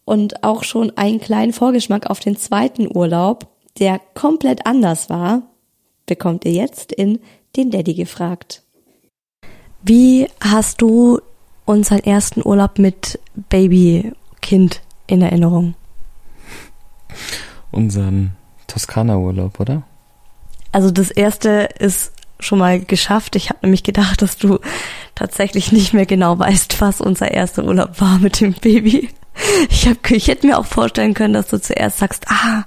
[0.05, 5.42] und auch schon einen kleinen Vorgeschmack auf den zweiten Urlaub, der komplett anders war,
[6.06, 7.20] bekommt ihr jetzt in
[7.56, 8.62] den Daddy gefragt.
[9.82, 11.20] Wie hast du
[11.64, 15.74] unseren ersten Urlaub mit Babykind in Erinnerung?
[17.70, 19.82] Unseren Toskana-Urlaub, oder?
[20.70, 23.37] Also das erste ist schon mal geschafft.
[23.37, 24.58] Ich habe nämlich gedacht, dass du
[25.14, 29.11] tatsächlich nicht mehr genau weißt, was unser erster Urlaub war mit dem Baby.
[29.71, 32.64] Ich, hab, ich hätte mir auch vorstellen können, dass du zuerst sagst, ah,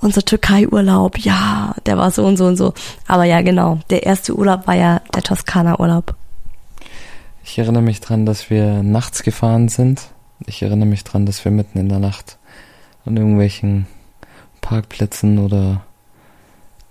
[0.00, 2.74] unser Türkei-Urlaub, ja, der war so und so und so.
[3.06, 6.14] Aber ja, genau, der erste Urlaub war ja der Toskana-Urlaub.
[7.44, 10.08] Ich erinnere mich dran, dass wir nachts gefahren sind.
[10.46, 12.38] Ich erinnere mich dran, dass wir mitten in der Nacht
[13.04, 13.86] an irgendwelchen
[14.60, 15.82] Parkplätzen oder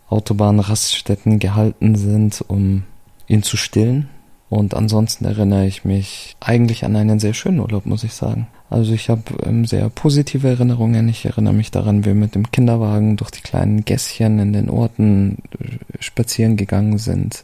[0.09, 2.83] Autobahnraststätten gehalten sind, um
[3.27, 4.09] ihn zu stillen.
[4.49, 8.47] Und ansonsten erinnere ich mich eigentlich an einen sehr schönen Urlaub, muss ich sagen.
[8.69, 11.07] Also ich habe ähm, sehr positive Erinnerungen.
[11.07, 14.69] Ich erinnere mich daran, wie wir mit dem Kinderwagen durch die kleinen Gässchen in den
[14.69, 17.43] Orten äh, spazieren gegangen sind,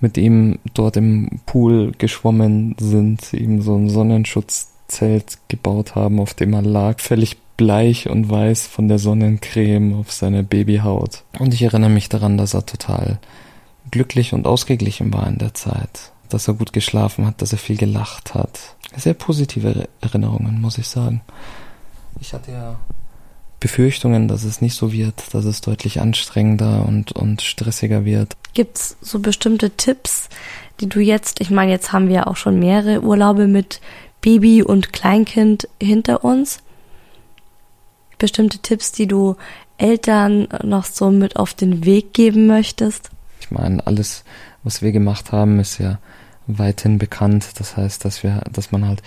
[0.00, 6.54] mit ihm dort im Pool geschwommen sind, ihm so ein Sonnenschutzzelt gebaut haben, auf dem
[6.54, 11.24] er lag, völlig bleich und weiß von der Sonnencreme auf seiner Babyhaut.
[11.38, 13.18] Und ich erinnere mich daran, dass er total
[13.90, 17.76] glücklich und ausgeglichen war in der Zeit, dass er gut geschlafen hat, dass er viel
[17.76, 18.76] gelacht hat.
[18.96, 21.22] Sehr positive Erinnerungen, muss ich sagen.
[22.20, 22.78] Ich hatte ja
[23.60, 28.36] Befürchtungen, dass es nicht so wird, dass es deutlich anstrengender und, und stressiger wird.
[28.54, 30.28] Gibt's so bestimmte Tipps,
[30.80, 33.80] die du jetzt, ich meine, jetzt haben wir auch schon mehrere Urlaube mit
[34.20, 36.58] Baby und Kleinkind hinter uns
[38.18, 39.36] bestimmte Tipps, die du
[39.78, 43.10] Eltern noch so mit auf den Weg geben möchtest?
[43.40, 44.24] Ich meine, alles,
[44.62, 45.98] was wir gemacht haben, ist ja
[46.46, 47.60] weithin bekannt.
[47.60, 49.02] Das heißt, dass wir, dass man halt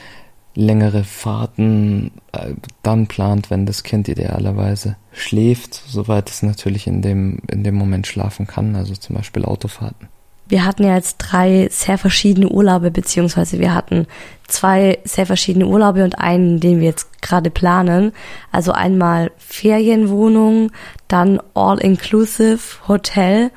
[0.55, 7.39] längere Fahrten äh, dann plant, wenn das Kind idealerweise schläft, soweit es natürlich in dem,
[7.51, 10.07] in dem Moment schlafen kann, also zum Beispiel Autofahrten
[10.47, 14.05] wir hatten ja jetzt drei sehr verschiedene Urlaube, beziehungsweise wir hatten
[14.47, 18.11] zwei sehr verschiedene Urlaube und einen, den wir jetzt gerade planen.
[18.51, 20.71] Also einmal Ferienwohnung,
[21.07, 23.51] dann All-Inclusive Hotel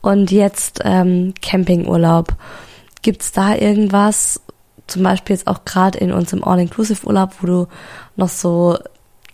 [0.00, 2.34] und jetzt ähm, Campingurlaub.
[3.02, 4.40] Gibt's da irgendwas,
[4.86, 7.68] zum Beispiel jetzt auch gerade in unserem All-Inclusive Urlaub, wo du
[8.16, 8.78] noch so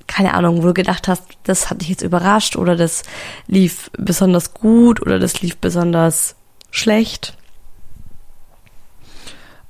[0.06, 3.02] keine Ahnung, wo du gedacht hast, das hat dich jetzt überrascht oder das
[3.48, 6.36] lief besonders gut oder das lief besonders
[6.70, 7.36] schlecht?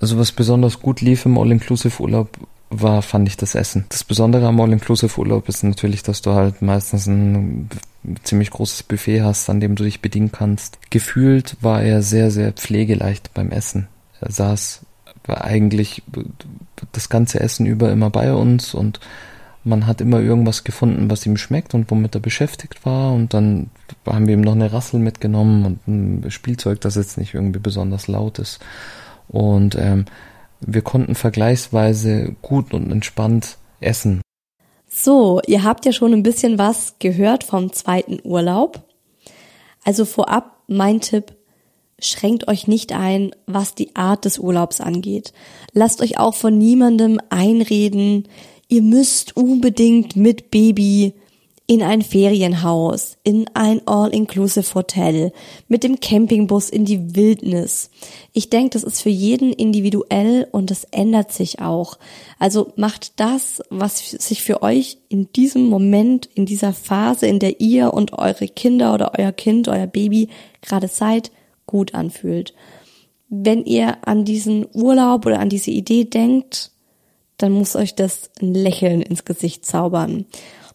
[0.00, 2.28] Also was besonders gut lief im All-Inclusive-Urlaub
[2.70, 3.86] war, fand ich das Essen.
[3.88, 7.68] Das Besondere am All-Inclusive-Urlaub ist natürlich, dass du halt meistens ein
[8.24, 10.78] ziemlich großes Buffet hast, an dem du dich bedienen kannst.
[10.90, 13.88] Gefühlt war er sehr, sehr pflegeleicht beim Essen.
[14.20, 14.82] Er saß
[15.28, 16.02] eigentlich
[16.92, 19.00] das ganze Essen über immer bei uns und
[19.64, 23.12] man hat immer irgendwas gefunden, was ihm schmeckt und womit er beschäftigt war.
[23.12, 23.70] Und dann
[24.06, 28.06] haben wir ihm noch eine Rassel mitgenommen und ein Spielzeug, das jetzt nicht irgendwie besonders
[28.06, 28.60] laut ist.
[29.28, 30.04] Und ähm,
[30.60, 34.22] wir konnten vergleichsweise gut und entspannt essen.
[34.88, 38.82] So, ihr habt ja schon ein bisschen was gehört vom zweiten Urlaub.
[39.84, 41.36] Also vorab mein Tipp,
[41.98, 45.32] schränkt euch nicht ein, was die Art des Urlaubs angeht.
[45.72, 48.28] Lasst euch auch von niemandem einreden,
[48.68, 51.14] ihr müsst unbedingt mit Baby
[51.68, 55.32] in ein Ferienhaus, in ein All-Inclusive Hotel,
[55.66, 57.90] mit dem Campingbus in die Wildnis.
[58.32, 61.98] Ich denke, das ist für jeden individuell und das ändert sich auch.
[62.38, 67.60] Also macht das, was sich für euch in diesem Moment, in dieser Phase, in der
[67.60, 70.28] ihr und eure Kinder oder euer Kind, euer Baby
[70.62, 71.32] gerade seid,
[71.66, 72.54] gut anfühlt.
[73.28, 76.70] Wenn ihr an diesen Urlaub oder an diese Idee denkt,
[77.38, 80.26] dann muss euch das ein Lächeln ins Gesicht zaubern.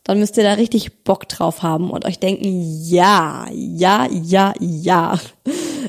[0.03, 5.19] Dann müsst ihr da richtig Bock drauf haben und euch denken, ja, ja, ja, ja.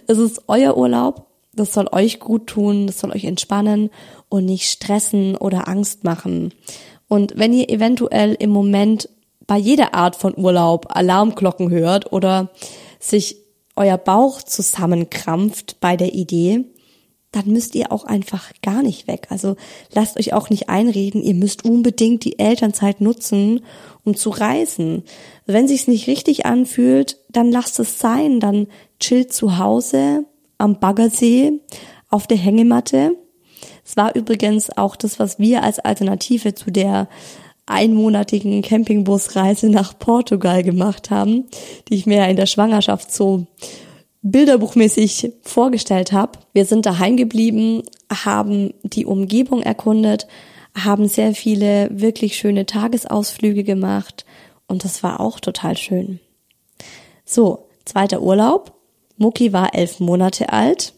[0.07, 3.91] Es ist euer Urlaub, das soll euch gut tun, das soll euch entspannen
[4.29, 6.53] und nicht stressen oder Angst machen.
[7.09, 9.09] Und wenn ihr eventuell im Moment
[9.47, 12.51] bei jeder Art von Urlaub Alarmglocken hört oder
[12.99, 13.37] sich
[13.77, 16.65] euer Bauch zusammenkrampft bei der Idee,
[17.33, 19.27] dann müsst ihr auch einfach gar nicht weg.
[19.31, 19.57] Also
[19.93, 23.63] lasst euch auch nicht einreden, ihr müsst unbedingt die Elternzeit nutzen,
[24.05, 25.03] um zu reisen.
[25.47, 28.69] Wenn sich's nicht richtig anfühlt, dann lasst es sein, dann
[29.01, 30.27] chillt zu Hause
[30.59, 31.61] am Baggersee
[32.09, 33.17] auf der Hängematte.
[33.85, 37.09] Es war übrigens auch das, was wir als Alternative zu der
[37.67, 41.47] einmonatigen Campingbusreise nach Portugal gemacht haben,
[41.89, 43.47] die ich mir ja in der Schwangerschaft so
[44.23, 46.39] bilderbuchmäßig vorgestellt habe.
[46.53, 50.27] Wir sind daheim geblieben, haben die Umgebung erkundet,
[50.75, 54.25] haben sehr viele wirklich schöne Tagesausflüge gemacht
[54.67, 56.21] und das war auch total schön.
[57.25, 58.73] So, zweiter Urlaub.
[59.17, 60.95] Mucki war elf Monate alt.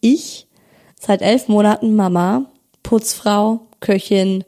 [0.00, 0.46] Ich
[0.98, 2.50] seit elf Monaten Mama,
[2.82, 4.44] Putzfrau, Köchin,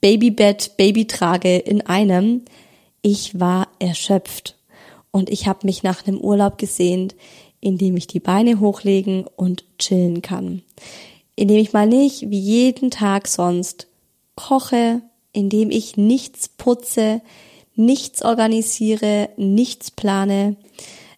[0.00, 2.44] Babybett, Babytrage in einem.
[3.02, 4.56] Ich war erschöpft
[5.10, 7.14] und ich habe mich nach einem Urlaub gesehnt,
[7.60, 10.62] in dem ich die Beine hochlegen und chillen kann.
[11.36, 13.86] In dem ich mal nicht wie jeden Tag sonst
[14.34, 17.20] koche, in dem ich nichts putze,
[17.74, 20.56] nichts organisiere, nichts plane.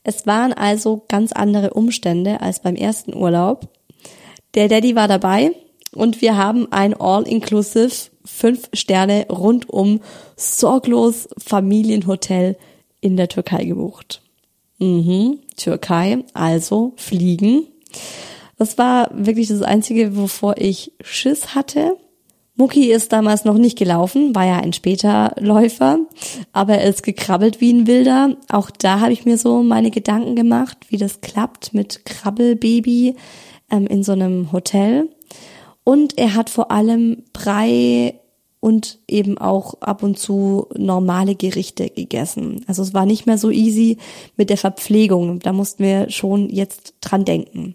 [0.02, 3.68] Es waren also ganz andere Umstände als beim ersten Urlaub.
[4.54, 5.52] Der Daddy war dabei
[5.94, 10.00] und wir haben ein All-Inclusive fünf Sterne rundum
[10.36, 12.56] sorglos Familienhotel
[13.00, 14.22] in der Türkei gebucht.
[14.80, 17.66] Mhm, Türkei, also fliegen.
[18.56, 21.96] Das war wirklich das Einzige, wovor ich Schiss hatte.
[22.56, 25.98] Mucki ist damals noch nicht gelaufen, war ja ein später Läufer,
[26.52, 28.36] aber er ist gekrabbelt wie ein Wilder.
[28.50, 33.16] Auch da habe ich mir so meine Gedanken gemacht, wie das klappt mit Krabbelbaby
[33.70, 35.08] ähm, in so einem Hotel.
[35.84, 38.20] Und er hat vor allem Brei
[38.60, 42.62] und eben auch ab und zu normale Gerichte gegessen.
[42.66, 43.96] Also es war nicht mehr so easy
[44.36, 45.40] mit der Verpflegung.
[45.40, 47.74] Da mussten wir schon jetzt dran denken.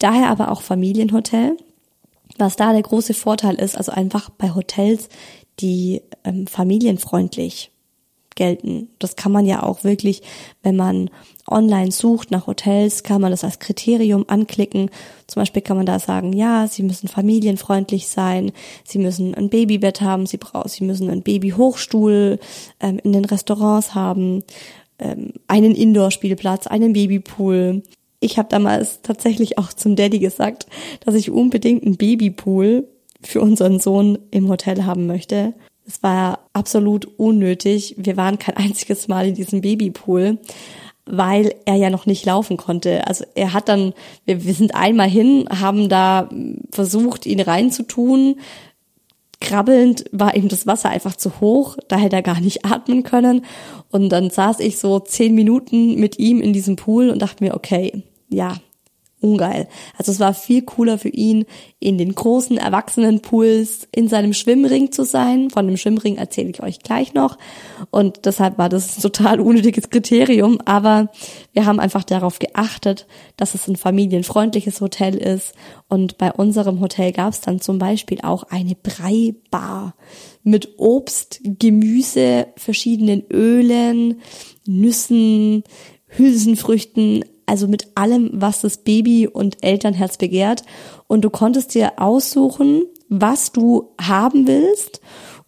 [0.00, 1.56] Daher aber auch Familienhotel.
[2.36, 5.08] Was da der große Vorteil ist, also einfach bei Hotels,
[5.60, 7.72] die ähm, familienfreundlich
[8.38, 8.88] gelten.
[8.98, 10.22] Das kann man ja auch wirklich,
[10.62, 11.10] wenn man
[11.46, 14.90] online sucht nach Hotels, kann man das als Kriterium anklicken.
[15.26, 18.52] Zum Beispiel kann man da sagen, ja, sie müssen familienfreundlich sein,
[18.84, 22.38] sie müssen ein Babybett haben, sie brauchen, sie müssen einen Babyhochstuhl
[22.80, 24.44] ähm, in den Restaurants haben,
[24.98, 27.82] ähm, einen Indoor-Spielplatz, einen Babypool.
[28.20, 30.66] Ich habe damals tatsächlich auch zum Daddy gesagt,
[31.04, 32.88] dass ich unbedingt einen Babypool
[33.20, 35.54] für unseren Sohn im Hotel haben möchte.
[35.88, 37.94] Es war absolut unnötig.
[37.96, 40.38] Wir waren kein einziges Mal in diesem Babypool,
[41.06, 43.06] weil er ja noch nicht laufen konnte.
[43.06, 43.94] Also er hat dann,
[44.26, 46.28] wir, wir sind einmal hin, haben da
[46.70, 48.36] versucht, ihn reinzutun.
[49.40, 53.46] Krabbelnd war ihm das Wasser einfach zu hoch, da hätte er gar nicht atmen können.
[53.90, 57.54] Und dann saß ich so zehn Minuten mit ihm in diesem Pool und dachte mir,
[57.54, 58.58] okay, ja,
[59.20, 59.68] ungeil.
[59.96, 61.44] Also es war viel cooler für ihn,
[61.80, 65.50] in den großen Erwachsenenpools in seinem Schwimmring zu sein.
[65.50, 67.38] Von dem Schwimmring erzähle ich euch gleich noch.
[67.90, 70.58] Und deshalb war das ein total unnötiges Kriterium.
[70.64, 71.10] Aber
[71.52, 75.54] wir haben einfach darauf geachtet, dass es ein familienfreundliches Hotel ist.
[75.88, 79.94] Und bei unserem Hotel gab es dann zum Beispiel auch eine Breibar
[80.42, 84.20] mit Obst, Gemüse, verschiedenen Ölen,
[84.66, 85.62] Nüssen,
[86.08, 90.62] Hülsenfrüchten, also mit allem, was das Baby und Elternherz begehrt.
[91.06, 95.00] Und du konntest dir aussuchen, was du haben willst.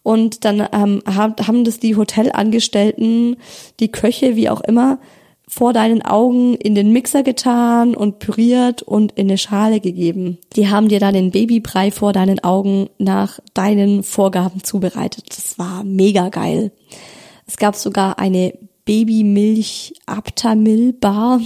[0.03, 3.37] Und dann ähm, haben das die Hotelangestellten,
[3.79, 4.99] die Köche, wie auch immer,
[5.47, 10.37] vor deinen Augen in den Mixer getan und püriert und in eine Schale gegeben.
[10.55, 15.25] Die haben dir dann den Babybrei vor deinen Augen nach deinen Vorgaben zubereitet.
[15.27, 16.71] Das war mega geil.
[17.45, 18.53] Es gab sogar eine
[18.85, 21.41] Babymilch Aptamil Bar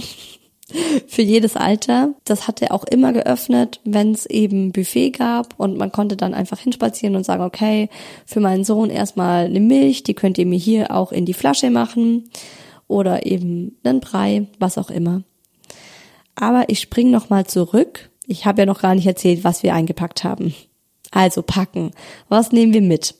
[1.06, 2.14] für jedes Alter.
[2.24, 6.58] Das hatte auch immer geöffnet, wenn es eben Buffet gab und man konnte dann einfach
[6.58, 7.88] hinspazieren und sagen, okay,
[8.24, 11.70] für meinen Sohn erstmal eine Milch, die könnt ihr mir hier auch in die Flasche
[11.70, 12.30] machen
[12.88, 15.22] oder eben einen Brei, was auch immer.
[16.34, 18.10] Aber ich spring noch mal zurück.
[18.26, 20.54] Ich habe ja noch gar nicht erzählt, was wir eingepackt haben.
[21.12, 21.92] Also packen.
[22.28, 23.14] Was nehmen wir mit?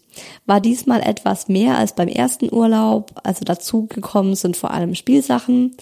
[0.45, 3.13] War diesmal etwas mehr als beim ersten Urlaub.
[3.23, 5.77] Also dazu gekommen sind vor allem Spielsachen.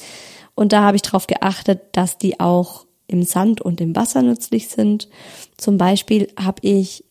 [0.55, 4.69] Und da habe ich darauf geachtet, dass die auch im Sand und im Wasser nützlich
[4.69, 5.09] sind.
[5.57, 7.05] Zum Beispiel habe ich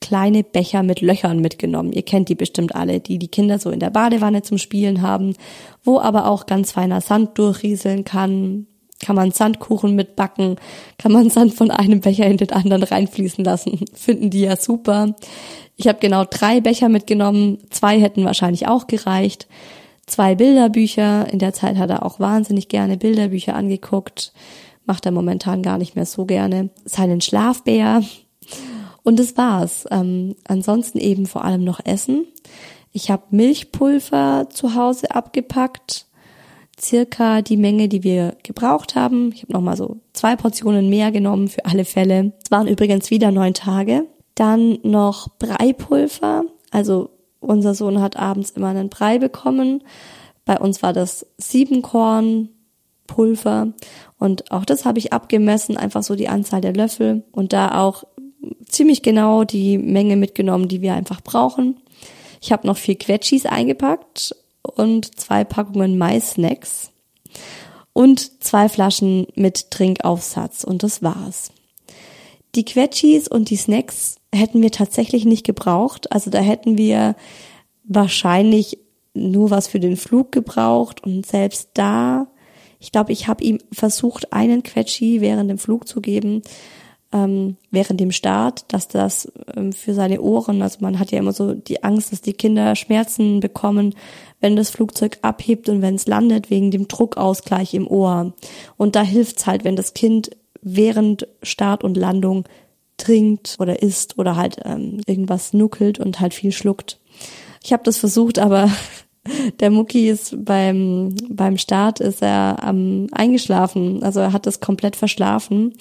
[0.00, 1.92] kleine Becher mit Löchern mitgenommen.
[1.92, 5.34] Ihr kennt die bestimmt alle, die die Kinder so in der Badewanne zum Spielen haben,
[5.84, 8.66] wo aber auch ganz feiner Sand durchrieseln kann.
[9.00, 10.56] Kann man Sandkuchen mitbacken,
[10.98, 13.84] kann man Sand von einem Becher in den anderen reinfließen lassen.
[13.94, 15.14] Finden die ja super.
[15.76, 19.46] Ich habe genau drei Becher mitgenommen, zwei hätten wahrscheinlich auch gereicht
[20.08, 21.32] zwei Bilderbücher.
[21.32, 24.32] In der Zeit hat er auch wahnsinnig gerne Bilderbücher angeguckt.
[24.86, 26.70] Macht er momentan gar nicht mehr so gerne.
[26.84, 28.02] Seinen Schlafbär.
[29.02, 29.86] Und das war's.
[29.90, 32.26] Ähm, ansonsten eben vor allem noch Essen.
[32.92, 36.06] Ich habe Milchpulver zu Hause abgepackt.
[36.80, 39.32] Circa die Menge, die wir gebraucht haben.
[39.34, 42.32] Ich habe nochmal so zwei Portionen mehr genommen für alle Fälle.
[42.44, 44.06] Es waren übrigens wieder neun Tage.
[44.34, 49.84] Dann noch Breipulver, also unser Sohn hat abends immer einen Brei bekommen.
[50.44, 52.48] Bei uns war das Siebenkorn
[53.06, 53.72] Pulver
[54.18, 58.04] und auch das habe ich abgemessen, einfach so die Anzahl der Löffel und da auch
[58.68, 61.80] ziemlich genau die Menge mitgenommen, die wir einfach brauchen.
[62.40, 66.92] Ich habe noch vier Quetschis eingepackt und zwei Packungen Mais-Snacks
[67.92, 71.50] und zwei Flaschen mit Trinkaufsatz und das war's.
[72.54, 76.12] Die Quetschis und die Snacks hätten wir tatsächlich nicht gebraucht.
[76.12, 77.16] Also da hätten wir
[77.84, 78.78] wahrscheinlich
[79.14, 82.28] nur was für den Flug gebraucht und selbst da,
[82.78, 86.42] ich glaube, ich habe ihm versucht, einen Quetschi während dem Flug zu geben,
[87.10, 91.32] ähm, während dem Start, dass das ähm, für seine Ohren, also man hat ja immer
[91.32, 93.94] so die Angst, dass die Kinder Schmerzen bekommen,
[94.40, 98.34] wenn das Flugzeug abhebt und wenn es landet, wegen dem Druckausgleich im Ohr.
[98.76, 102.44] Und da hilft's halt, wenn das Kind während Start und Landung
[102.98, 107.00] trinkt oder isst oder halt ähm, irgendwas nuckelt und halt viel schluckt.
[107.62, 108.70] Ich habe das versucht, aber
[109.60, 114.96] der Mucki ist beim beim Start ist er ähm, eingeschlafen, also er hat das komplett
[114.96, 115.74] verschlafen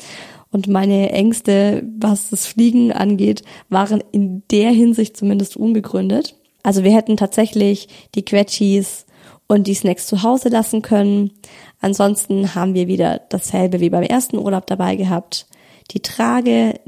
[0.52, 6.36] und meine Ängste, was das Fliegen angeht, waren in der Hinsicht zumindest unbegründet.
[6.64, 9.06] Also wir hätten tatsächlich die Quetschis
[9.48, 11.32] und die Snacks zu Hause lassen können.
[11.80, 15.48] Ansonsten haben wir wieder dasselbe wie beim ersten Urlaub dabei gehabt.
[15.92, 16.80] Die Trage,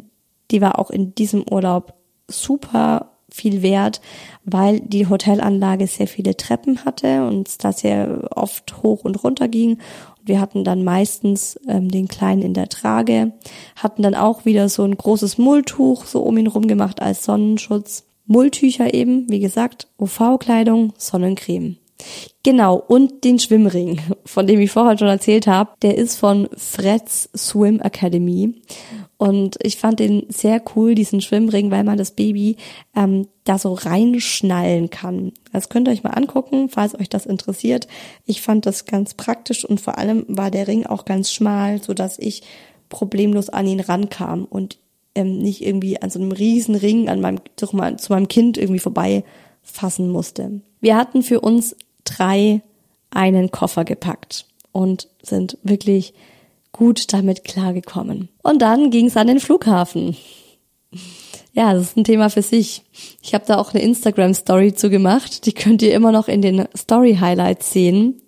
[0.51, 1.93] die war auch in diesem Urlaub
[2.27, 4.01] super viel wert,
[4.43, 9.73] weil die Hotelanlage sehr viele Treppen hatte und da sehr oft hoch und runter ging.
[10.19, 13.33] Und wir hatten dann meistens ähm, den Kleinen in der Trage,
[13.75, 18.05] hatten dann auch wieder so ein großes Mulltuch so um ihn rum gemacht als Sonnenschutz.
[18.25, 21.77] Mulltücher eben, wie gesagt, UV-Kleidung, Sonnencreme.
[22.43, 27.29] Genau, und den Schwimmring, von dem ich vorher schon erzählt habe, der ist von Freds
[27.35, 28.61] Swim Academy.
[29.17, 32.55] Und ich fand den sehr cool, diesen Schwimmring, weil man das Baby
[32.95, 35.33] ähm, da so reinschnallen kann.
[35.51, 37.87] Das könnt ihr euch mal angucken, falls euch das interessiert.
[38.25, 41.93] Ich fand das ganz praktisch und vor allem war der Ring auch ganz schmal, so
[41.93, 42.43] dass ich
[42.87, 44.79] problemlos an ihn rankam und
[45.15, 49.25] ähm, nicht irgendwie an so einem riesen Ring an meinem, zu meinem Kind irgendwie vorbei
[49.61, 50.61] fassen musste.
[50.79, 52.61] Wir hatten für uns drei
[53.11, 56.13] einen Koffer gepackt und sind wirklich
[56.71, 58.29] gut damit klargekommen.
[58.43, 60.15] Und dann ging es an den Flughafen.
[61.53, 62.83] Ja, das ist ein Thema für sich.
[63.21, 65.45] Ich habe da auch eine Instagram-Story zu gemacht.
[65.45, 68.21] Die könnt ihr immer noch in den Story-Highlights sehen.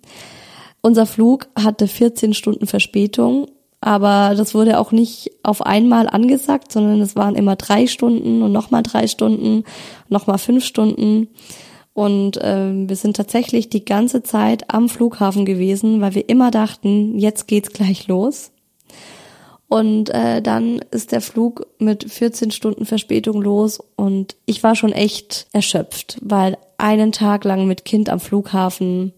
[0.80, 3.46] Unser Flug hatte 14 Stunden Verspätung,
[3.80, 8.52] aber das wurde auch nicht auf einmal angesagt, sondern es waren immer drei Stunden und
[8.52, 9.64] nochmal drei Stunden,
[10.08, 11.28] nochmal fünf Stunden.
[11.94, 17.18] Und ähm, wir sind tatsächlich die ganze Zeit am Flughafen gewesen, weil wir immer dachten,
[17.18, 18.50] jetzt geht's gleich los.
[19.68, 24.92] Und äh, dann ist der Flug mit 14 Stunden Verspätung los und ich war schon
[24.92, 29.14] echt erschöpft, weil einen Tag lang mit Kind am Flughafen.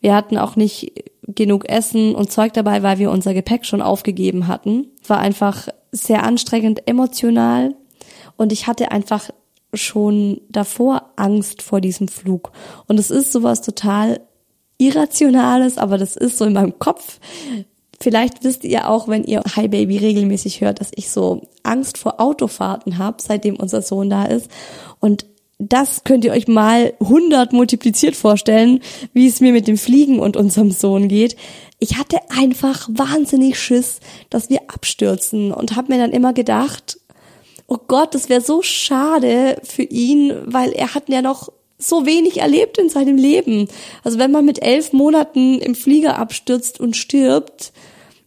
[0.00, 4.46] Wir hatten auch nicht genug Essen und Zeug dabei, weil wir unser Gepäck schon aufgegeben
[4.46, 4.86] hatten.
[5.06, 7.74] War einfach sehr anstrengend emotional
[8.38, 9.28] und ich hatte einfach
[9.74, 12.52] schon davor Angst vor diesem Flug.
[12.86, 14.20] Und es ist sowas total
[14.78, 17.18] Irrationales, aber das ist so in meinem Kopf.
[18.00, 22.18] Vielleicht wisst ihr auch, wenn ihr Hi Baby regelmäßig hört, dass ich so Angst vor
[22.18, 24.50] Autofahrten habe, seitdem unser Sohn da ist.
[25.00, 25.26] Und
[25.58, 28.80] das könnt ihr euch mal 100 multipliziert vorstellen,
[29.12, 31.36] wie es mir mit dem Fliegen und unserem Sohn geht.
[31.78, 34.00] Ich hatte einfach wahnsinnig Schiss,
[34.30, 36.99] dass wir abstürzen und habe mir dann immer gedacht,
[37.70, 42.40] oh Gott, das wäre so schade für ihn, weil er hat ja noch so wenig
[42.40, 43.68] erlebt in seinem Leben.
[44.04, 47.72] Also wenn man mit elf Monaten im Flieger abstürzt und stirbt,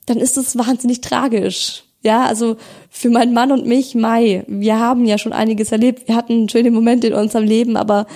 [0.06, 1.84] dann ist das wahnsinnig tragisch.
[2.02, 2.56] Ja, also
[2.90, 6.08] für meinen Mann und mich, Mai, wir haben ja schon einiges erlebt.
[6.08, 8.08] Wir hatten schöne Momente in unserem Leben, aber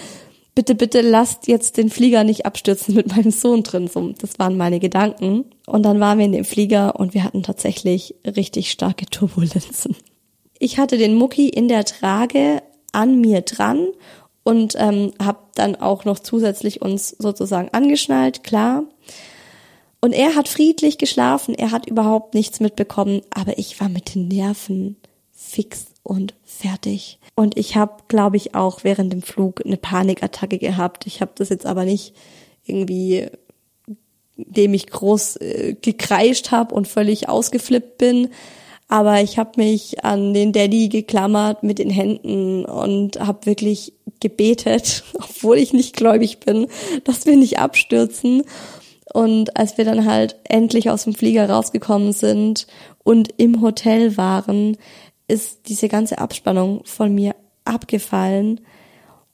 [0.56, 3.88] bitte, bitte lasst jetzt den Flieger nicht abstürzen mit meinem Sohn drin.
[3.88, 5.46] So, das waren meine Gedanken.
[5.66, 9.96] Und dann waren wir in dem Flieger und wir hatten tatsächlich richtig starke Turbulenzen.
[10.60, 13.88] Ich hatte den Mucki in der Trage an mir dran
[14.44, 18.84] und ähm, habe dann auch noch zusätzlich uns sozusagen angeschnallt, klar.
[20.00, 24.28] Und er hat friedlich geschlafen, er hat überhaupt nichts mitbekommen, aber ich war mit den
[24.28, 24.96] Nerven
[25.32, 27.20] fix und fertig.
[27.36, 31.06] Und ich habe, glaube ich, auch während dem Flug eine Panikattacke gehabt.
[31.06, 32.16] Ich habe das jetzt aber nicht
[32.66, 33.28] irgendwie,
[34.38, 38.30] dem ich groß äh, gekreischt habe und völlig ausgeflippt bin,
[38.88, 45.04] aber ich habe mich an den Daddy geklammert mit den Händen und habe wirklich gebetet,
[45.16, 46.68] obwohl ich nicht gläubig bin,
[47.04, 48.44] dass wir nicht abstürzen.
[49.14, 52.68] Und als wir dann halt endlich aus dem Flieger rausgekommen sind
[53.04, 54.78] und im Hotel waren,
[55.28, 57.36] ist diese ganze Abspannung von mir
[57.66, 58.62] abgefallen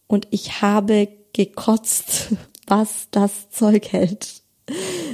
[0.08, 2.30] und ich habe gekotzt,
[2.68, 4.43] was das Zeug hält.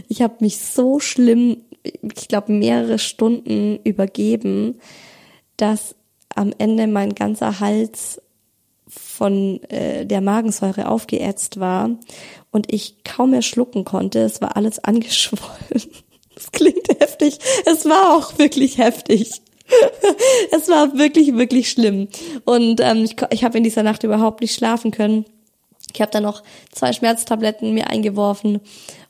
[0.08, 1.64] Ich habe mich so schlimm
[2.02, 4.80] ich glaube, mehrere Stunden übergeben,
[5.58, 5.96] dass
[6.36, 8.22] am Ende mein ganzer Hals
[8.88, 11.92] von äh, der Magensäure aufgeätzt war
[12.52, 14.20] und ich kaum mehr schlucken konnte.
[14.20, 15.84] Es war alles angeschwollen.
[16.34, 17.38] Das klingt heftig.
[17.66, 19.42] Es war auch wirklich heftig.
[20.52, 22.08] es war wirklich, wirklich schlimm.
[22.46, 25.26] Und ähm, ich, ich habe in dieser Nacht überhaupt nicht schlafen können.
[25.94, 28.62] Ich habe dann noch zwei Schmerztabletten mir eingeworfen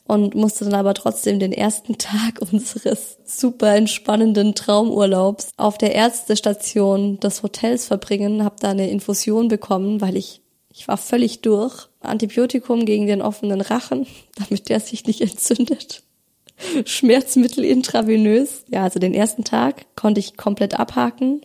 [0.10, 7.20] und musste dann aber trotzdem den ersten Tag unseres super entspannenden Traumurlaubs auf der Ärztestation
[7.20, 10.42] des Hotels verbringen, habe da eine Infusion bekommen, weil ich
[10.72, 11.90] ich war völlig durch.
[12.00, 16.04] Antibiotikum gegen den offenen Rachen, damit der sich nicht entzündet.
[16.86, 18.64] Schmerzmittel intravenös.
[18.70, 21.42] Ja, also den ersten Tag konnte ich komplett abhaken.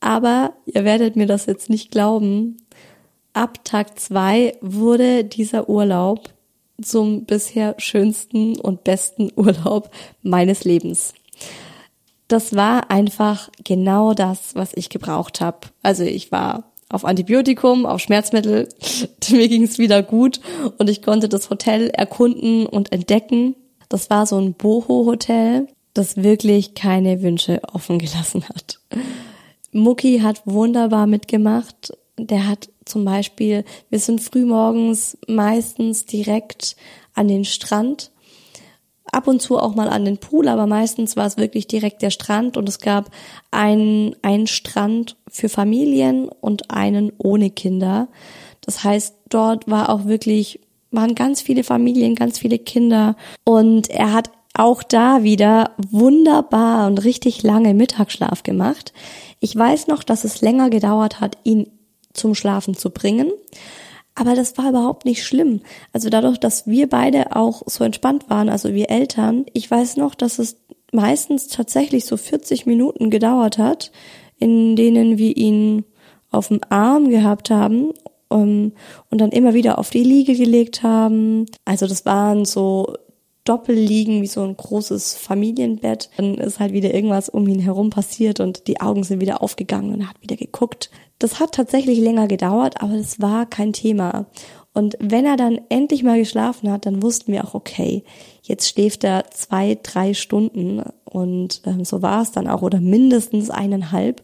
[0.00, 2.56] Aber ihr werdet mir das jetzt nicht glauben.
[3.32, 6.30] Ab Tag zwei wurde dieser Urlaub
[6.82, 9.90] zum bisher schönsten und besten Urlaub
[10.22, 11.14] meines Lebens.
[12.28, 15.58] Das war einfach genau das, was ich gebraucht habe.
[15.82, 18.68] Also ich war auf Antibiotikum, auf Schmerzmittel,
[19.30, 20.40] mir ging es wieder gut
[20.78, 23.54] und ich konnte das Hotel erkunden und entdecken.
[23.88, 28.80] Das war so ein Boho-Hotel, das wirklich keine Wünsche offen gelassen hat.
[29.72, 31.92] Mucki hat wunderbar mitgemacht.
[32.26, 36.76] Der hat zum Beispiel, wir sind frühmorgens meistens direkt
[37.14, 38.10] an den Strand,
[39.12, 42.10] ab und zu auch mal an den Pool, aber meistens war es wirklich direkt der
[42.10, 43.10] Strand und es gab
[43.50, 48.08] einen, einen Strand für Familien und einen ohne Kinder.
[48.60, 50.60] Das heißt, dort war auch wirklich,
[50.90, 57.04] waren ganz viele Familien, ganz viele Kinder und er hat auch da wieder wunderbar und
[57.04, 58.92] richtig lange Mittagsschlaf gemacht.
[59.38, 61.70] Ich weiß noch, dass es länger gedauert hat, ihn
[62.12, 63.30] zum Schlafen zu bringen.
[64.14, 65.60] Aber das war überhaupt nicht schlimm.
[65.92, 70.14] Also dadurch, dass wir beide auch so entspannt waren, also wir Eltern, ich weiß noch,
[70.14, 70.56] dass es
[70.92, 73.92] meistens tatsächlich so 40 Minuten gedauert hat,
[74.38, 75.84] in denen wir ihn
[76.30, 77.92] auf dem Arm gehabt haben
[78.28, 78.72] um, ähm,
[79.10, 81.46] und dann immer wieder auf die Liege gelegt haben.
[81.64, 82.94] Also das waren so
[83.44, 86.10] Doppelliegen wie so ein großes Familienbett.
[86.16, 89.92] Dann ist halt wieder irgendwas um ihn herum passiert und die Augen sind wieder aufgegangen
[89.92, 90.90] und er hat wieder geguckt.
[91.20, 94.26] Das hat tatsächlich länger gedauert, aber das war kein Thema.
[94.72, 98.04] Und wenn er dann endlich mal geschlafen hat, dann wussten wir auch, okay,
[98.42, 103.50] jetzt schläft er zwei, drei Stunden und ähm, so war es dann auch oder mindestens
[103.50, 104.22] eineinhalb.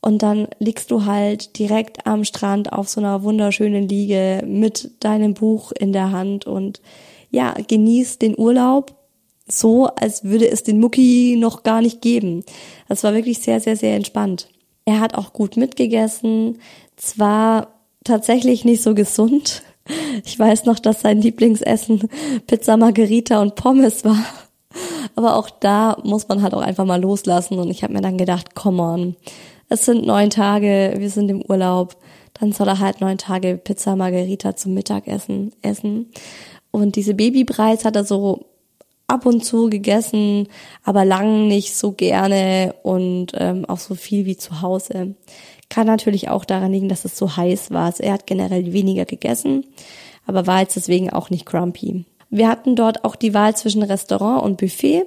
[0.00, 5.34] Und dann liegst du halt direkt am Strand auf so einer wunderschönen Liege mit deinem
[5.34, 6.80] Buch in der Hand und
[7.30, 8.94] ja, genießt den Urlaub
[9.46, 12.42] so, als würde es den Mucki noch gar nicht geben.
[12.88, 14.48] Das war wirklich sehr, sehr, sehr entspannt.
[14.86, 16.60] Er hat auch gut mitgegessen,
[16.96, 17.68] zwar
[18.04, 19.62] tatsächlich nicht so gesund.
[20.24, 22.08] Ich weiß noch, dass sein Lieblingsessen
[22.46, 24.24] Pizza Margherita und Pommes war.
[25.14, 28.18] Aber auch da muss man halt auch einfach mal loslassen und ich habe mir dann
[28.18, 29.16] gedacht, come on,
[29.68, 31.96] es sind neun Tage, wir sind im Urlaub,
[32.34, 36.10] dann soll er halt neun Tage Pizza Margherita zum Mittagessen essen.
[36.70, 38.46] Und diese Babybreis hat er so
[39.08, 40.48] ab und zu gegessen,
[40.84, 45.14] aber lang nicht so gerne und ähm, auch so viel wie zu Hause.
[45.68, 47.86] Kann natürlich auch daran liegen, dass es so heiß war.
[47.86, 49.64] Also er hat generell weniger gegessen,
[50.26, 52.04] aber war jetzt deswegen auch nicht grumpy.
[52.30, 55.04] Wir hatten dort auch die Wahl zwischen Restaurant und Buffet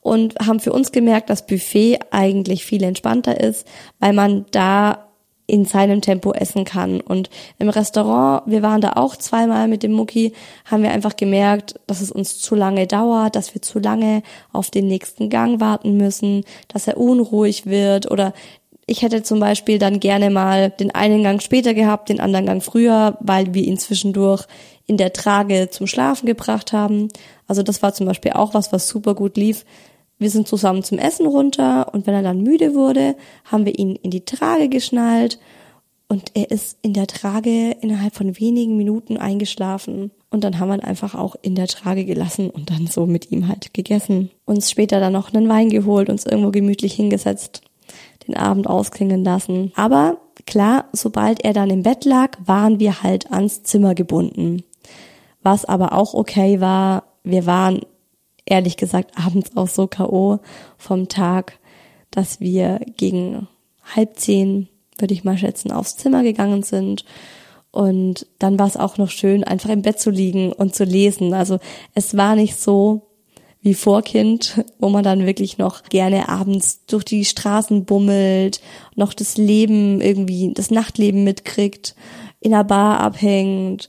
[0.00, 3.66] und haben für uns gemerkt, dass Buffet eigentlich viel entspannter ist,
[4.00, 5.07] weil man da
[5.48, 7.00] in seinem Tempo essen kann.
[7.00, 10.34] Und im Restaurant, wir waren da auch zweimal mit dem Mucki,
[10.66, 14.22] haben wir einfach gemerkt, dass es uns zu lange dauert, dass wir zu lange
[14.52, 18.34] auf den nächsten Gang warten müssen, dass er unruhig wird oder
[18.86, 22.62] ich hätte zum Beispiel dann gerne mal den einen Gang später gehabt, den anderen Gang
[22.62, 24.46] früher, weil wir ihn zwischendurch
[24.86, 27.08] in der Trage zum Schlafen gebracht haben.
[27.46, 29.66] Also das war zum Beispiel auch was, was super gut lief.
[30.18, 33.14] Wir sind zusammen zum Essen runter und wenn er dann müde wurde,
[33.44, 35.38] haben wir ihn in die Trage geschnallt
[36.08, 40.10] und er ist in der Trage innerhalb von wenigen Minuten eingeschlafen.
[40.30, 43.30] Und dann haben wir ihn einfach auch in der Trage gelassen und dann so mit
[43.30, 44.30] ihm halt gegessen.
[44.46, 47.60] Uns später dann noch einen Wein geholt, uns irgendwo gemütlich hingesetzt,
[48.26, 49.72] den Abend ausklingen lassen.
[49.76, 50.16] Aber
[50.46, 54.64] klar, sobald er dann im Bett lag, waren wir halt ans Zimmer gebunden.
[55.42, 57.82] Was aber auch okay war, wir waren
[58.50, 60.40] ehrlich gesagt abends auch so K.O.
[60.76, 61.58] vom Tag,
[62.10, 63.48] dass wir gegen
[63.94, 64.68] halb zehn,
[64.98, 67.04] würde ich mal schätzen, aufs Zimmer gegangen sind.
[67.70, 71.34] Und dann war es auch noch schön, einfach im Bett zu liegen und zu lesen.
[71.34, 71.58] Also
[71.94, 73.02] es war nicht so
[73.60, 78.60] wie Vorkind, wo man dann wirklich noch gerne abends durch die Straßen bummelt,
[78.94, 81.94] noch das Leben irgendwie, das Nachtleben mitkriegt,
[82.40, 83.88] in der Bar abhängt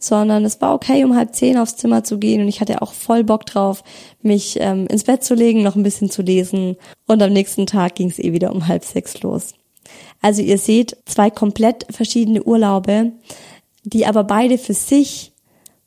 [0.00, 2.92] sondern es war okay, um halb zehn aufs Zimmer zu gehen und ich hatte auch
[2.92, 3.84] voll Bock drauf,
[4.22, 6.76] mich ähm, ins Bett zu legen, noch ein bisschen zu lesen
[7.06, 9.54] und am nächsten Tag ging es eh wieder um halb sechs los.
[10.20, 13.12] Also ihr seht zwei komplett verschiedene Urlaube,
[13.84, 15.32] die aber beide für sich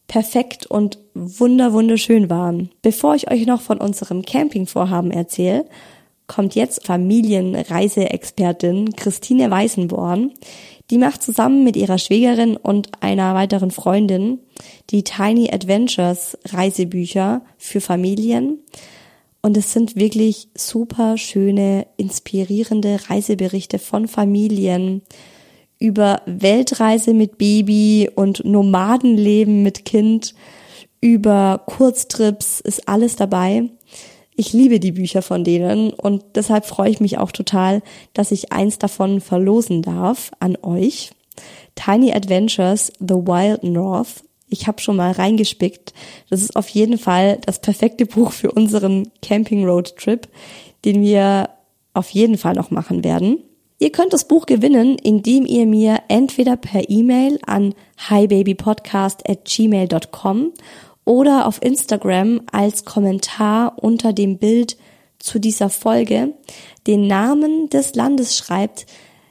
[0.08, 2.70] perfekt und wunder wunderschön waren.
[2.82, 5.66] Bevor ich euch noch von unserem Campingvorhaben erzähle,
[6.28, 10.32] kommt jetzt Familienreiseexpertin Christine Weißenborn.
[10.94, 14.38] Die macht zusammen mit ihrer Schwägerin und einer weiteren Freundin
[14.92, 18.60] die Tiny Adventures Reisebücher für Familien.
[19.42, 25.02] Und es sind wirklich super schöne, inspirierende Reiseberichte von Familien
[25.80, 30.36] über Weltreise mit Baby und Nomadenleben mit Kind,
[31.02, 33.72] über Kurztrips ist alles dabei.
[34.36, 37.82] Ich liebe die Bücher von denen und deshalb freue ich mich auch total,
[38.14, 41.12] dass ich eins davon verlosen darf an euch.
[41.76, 44.24] Tiny Adventures The Wild North.
[44.50, 45.94] Ich habe schon mal reingespickt.
[46.30, 50.28] Das ist auf jeden Fall das perfekte Buch für unseren Camping Road Trip,
[50.86, 51.50] den wir
[51.94, 53.40] auf jeden Fall noch machen werden.
[53.80, 57.74] Ihr könnt das Buch gewinnen, indem ihr mir entweder per E-Mail an
[58.08, 60.54] hibabypodcast at gmail.com
[61.06, 64.78] oder auf Instagram als Kommentar unter dem Bild
[65.20, 66.34] zu dieser Folge
[66.88, 68.86] den Namen des Landes schreibt,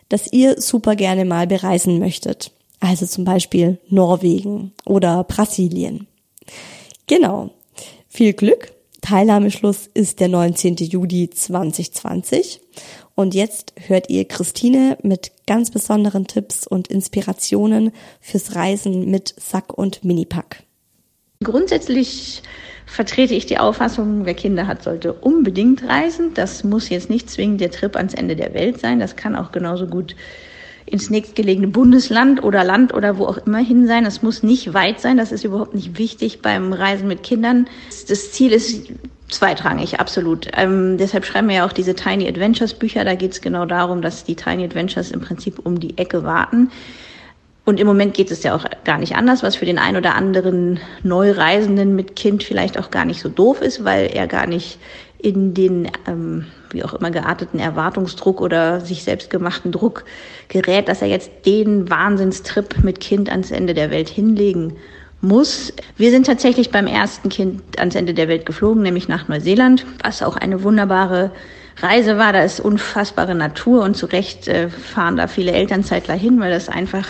[0.09, 2.53] das ihr super gerne mal bereisen möchtet.
[2.81, 6.07] Also zum Beispiel Norwegen oder Brasilien.
[7.07, 7.51] Genau.
[8.09, 8.73] Viel Glück.
[9.01, 10.77] Teilnahmeschluss ist der 19.
[10.77, 12.61] Juli 2020
[13.15, 19.77] und jetzt hört ihr Christine mit ganz besonderen Tipps und Inspirationen fürs Reisen mit Sack
[19.77, 20.63] und Minipack.
[21.43, 22.43] Grundsätzlich
[22.87, 26.35] vertrete ich die Auffassung, wer Kinder hat, sollte unbedingt reisen.
[26.35, 29.01] Das muss jetzt nicht zwingend der Trip ans Ende der Welt sein.
[29.01, 30.15] Das kann auch genauso gut
[30.85, 34.05] ins nächstgelegene Bundesland oder Land oder wo auch immer hin sein.
[34.05, 35.17] Das muss nicht weit sein.
[35.17, 37.67] Das ist überhaupt nicht wichtig beim Reisen mit Kindern.
[38.09, 38.89] Das Ziel ist
[39.29, 40.49] zweitrangig, absolut.
[40.57, 43.05] Ähm, deshalb schreiben wir ja auch diese Tiny Adventures Bücher.
[43.05, 46.71] Da geht es genau darum, dass die Tiny Adventures im Prinzip um die Ecke warten.
[47.65, 50.17] Und im Moment geht es ja auch gar nicht anders, was für den einen oder
[50.17, 54.79] anderen Neureisenden mit Kind vielleicht auch gar nicht so doof ist, weil er gar nicht
[55.19, 60.05] in den, ähm, wie auch immer gearteten Erwartungsdruck oder sich selbst gemachten Druck
[60.49, 64.77] gerät, dass er jetzt den Wahnsinnstrip mit Kind ans Ende der Welt hinlegen
[65.21, 65.73] muss.
[65.97, 70.25] Wir sind tatsächlich beim ersten Kind ans Ende der Welt geflogen, nämlich nach Neuseeland, was
[70.25, 71.31] auch eine wunderbare
[71.81, 72.33] Reise war.
[72.33, 76.69] Da ist unfassbare Natur und zu Recht äh, fahren da viele Elternzeitler hin, weil das
[76.69, 77.07] einfach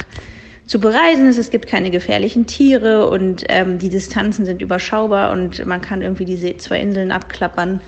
[0.66, 1.38] zu bereisen ist.
[1.38, 6.24] Es gibt keine gefährlichen Tiere und ähm, die Distanzen sind überschaubar und man kann irgendwie
[6.24, 7.80] diese zwei Inseln abklappern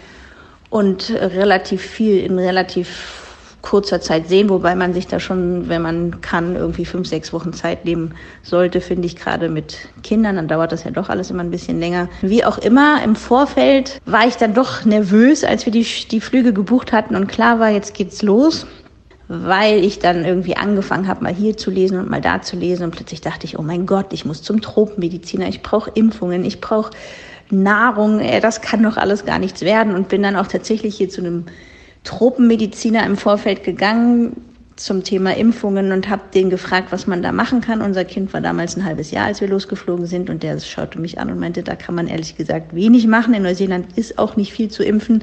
[0.71, 3.25] und relativ viel in relativ
[3.65, 7.55] kurzer Zeit sehen, wobei man sich da schon, wenn man kann, irgendwie fünf, sechs Wochen
[7.55, 11.43] Zeit nehmen sollte, finde ich gerade mit Kindern, dann dauert das ja doch alles immer
[11.43, 12.11] ein bisschen länger.
[12.21, 16.53] Wie auch immer, im Vorfeld war ich dann doch nervös, als wir die, die Flüge
[16.53, 18.67] gebucht hatten und klar war, jetzt geht's los
[19.29, 22.85] weil ich dann irgendwie angefangen habe, mal hier zu lesen und mal da zu lesen.
[22.85, 26.61] Und plötzlich dachte ich, oh mein Gott, ich muss zum Tropenmediziner, ich brauche Impfungen, ich
[26.61, 26.91] brauche
[27.51, 29.95] Nahrung, das kann doch alles gar nichts werden.
[29.95, 31.47] Und bin dann auch tatsächlich hier zu einem
[32.05, 34.37] Tropenmediziner im Vorfeld gegangen
[34.77, 37.81] zum Thema Impfungen und habe den gefragt, was man da machen kann.
[37.81, 40.29] Unser Kind war damals ein halbes Jahr, als wir losgeflogen sind.
[40.29, 43.35] Und der schaute mich an und meinte, da kann man ehrlich gesagt wenig machen.
[43.35, 45.23] In Neuseeland ist auch nicht viel zu impfen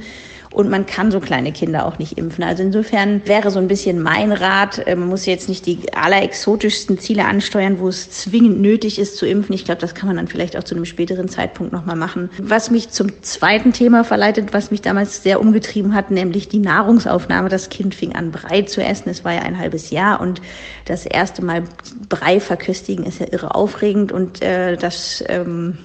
[0.52, 2.44] und man kann so kleine Kinder auch nicht impfen.
[2.44, 7.00] Also insofern wäre so ein bisschen mein Rat, äh, man muss jetzt nicht die allerexotischsten
[7.00, 9.56] Ziele ansteuern, wo es zwingend nötig ist zu impfen.
[9.56, 12.30] Ich glaube, das kann man dann vielleicht auch zu einem späteren Zeitpunkt nochmal machen.
[12.38, 17.50] Was mich zum zweiten Thema verleitet, was mich damals sehr umgetrieben hat, nämlich die Nahrungsaufnahme.
[17.50, 19.10] Das Kind fing an, Brei zu essen.
[19.10, 20.42] Es war ja ein halbes Jahr und
[20.86, 21.64] das erste Mal
[22.10, 25.78] Brei verköstigen ist ja irre aufregend und äh, das ähm,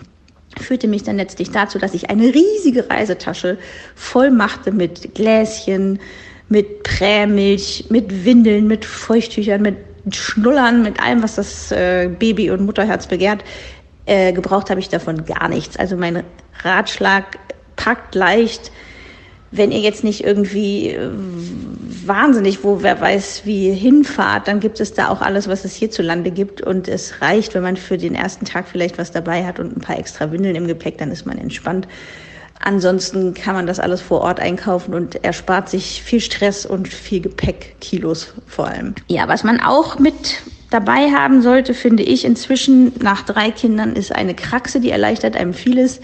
[0.59, 3.59] führte mich dann letztlich dazu, dass ich eine riesige Reisetasche
[3.94, 6.00] voll machte mit Gläschen,
[6.48, 9.76] mit Prämilch, mit Windeln, mit Feuchttüchern, mit
[10.11, 13.42] Schnullern, mit allem, was das äh, Baby und Mutterherz begehrt.
[14.07, 15.76] Äh, gebraucht habe ich davon gar nichts.
[15.76, 16.22] Also mein
[16.62, 17.38] Ratschlag
[17.74, 18.70] packt leicht
[19.51, 21.11] wenn ihr jetzt nicht irgendwie äh,
[22.05, 26.30] wahnsinnig, wo wer weiß, wie hinfahrt, dann gibt es da auch alles, was es hierzulande
[26.30, 26.61] gibt.
[26.61, 29.80] Und es reicht, wenn man für den ersten Tag vielleicht was dabei hat und ein
[29.80, 31.86] paar extra Windeln im Gepäck, dann ist man entspannt.
[32.61, 37.20] Ansonsten kann man das alles vor Ort einkaufen und erspart sich viel Stress und viel
[37.20, 38.94] Gepäck, Kilos vor allem.
[39.09, 40.40] Ja, was man auch mit
[40.70, 45.55] dabei haben sollte, finde ich inzwischen nach drei Kindern, ist eine Kraxe, die erleichtert einem
[45.55, 46.01] vieles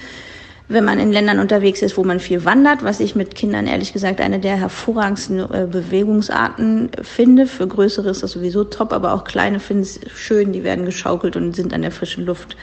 [0.72, 3.92] wenn man in Ländern unterwegs ist, wo man viel wandert, was ich mit Kindern ehrlich
[3.92, 7.46] gesagt eine der hervorragendsten äh, Bewegungsarten finde.
[7.46, 11.36] Für größere ist das sowieso top, aber auch kleine finden es schön, die werden geschaukelt
[11.36, 12.56] und sind an der frischen Luft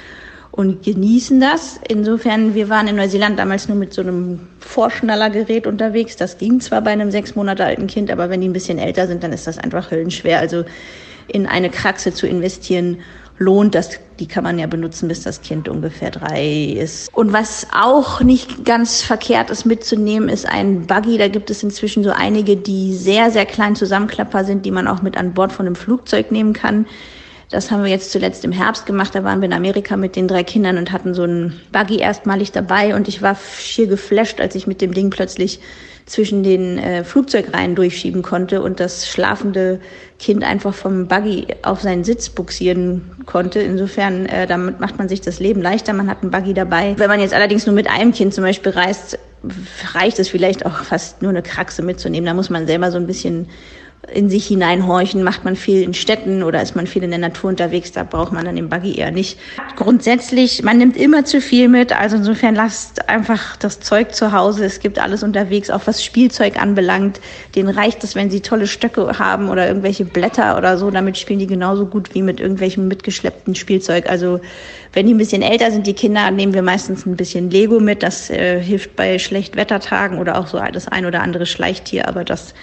[0.51, 1.79] und genießen das.
[1.87, 6.15] Insofern, wir waren in Neuseeland damals nur mit so einem Vorschnallergerät unterwegs.
[6.15, 9.07] Das ging zwar bei einem sechs Monate alten Kind, aber wenn die ein bisschen älter
[9.07, 10.39] sind, dann ist das einfach höllenschwer.
[10.39, 10.65] Also
[11.27, 12.97] in eine Kraxe zu investieren,
[13.39, 13.73] lohnt.
[13.73, 17.11] Das, die kann man ja benutzen, bis das Kind ungefähr drei ist.
[17.13, 21.17] Und was auch nicht ganz verkehrt ist mitzunehmen, ist ein Buggy.
[21.17, 25.01] Da gibt es inzwischen so einige, die sehr, sehr klein zusammenklappbar sind, die man auch
[25.01, 26.85] mit an Bord von einem Flugzeug nehmen kann.
[27.49, 29.15] Das haben wir jetzt zuletzt im Herbst gemacht.
[29.15, 32.51] Da waren wir in Amerika mit den drei Kindern und hatten so einen Buggy erstmalig
[32.51, 32.95] dabei.
[32.95, 35.59] Und ich war schier geflasht, als ich mit dem Ding plötzlich
[36.05, 39.79] zwischen den äh, Flugzeugreihen durchschieben konnte und das schlafende
[40.17, 43.59] Kind einfach vom Buggy auf seinen Sitz buxieren konnte.
[43.59, 45.93] Insofern, äh, damit macht man sich das Leben leichter.
[45.93, 46.95] Man hat einen Buggy dabei.
[46.97, 49.19] Wenn man jetzt allerdings nur mit einem Kind zum Beispiel reist,
[49.93, 52.25] reicht es vielleicht auch fast nur eine Kraxe mitzunehmen.
[52.25, 53.47] Da muss man selber so ein bisschen
[54.07, 57.49] in sich hineinhorchen, macht man viel in Städten oder ist man viel in der Natur
[57.49, 59.37] unterwegs, da braucht man dann den Buggy eher nicht.
[59.75, 64.65] Grundsätzlich, man nimmt immer zu viel mit, also insofern lasst einfach das Zeug zu Hause,
[64.65, 67.19] es gibt alles unterwegs, auch was Spielzeug anbelangt,
[67.55, 71.39] denen reicht es, wenn sie tolle Stöcke haben oder irgendwelche Blätter oder so, damit spielen
[71.39, 74.09] die genauso gut wie mit irgendwelchem mitgeschleppten Spielzeug.
[74.09, 74.39] Also
[74.93, 78.01] wenn die ein bisschen älter sind, die Kinder, nehmen wir meistens ein bisschen Lego mit,
[78.01, 82.53] das äh, hilft bei Schlechtwettertagen oder auch so das ein oder andere Schleichtier, aber das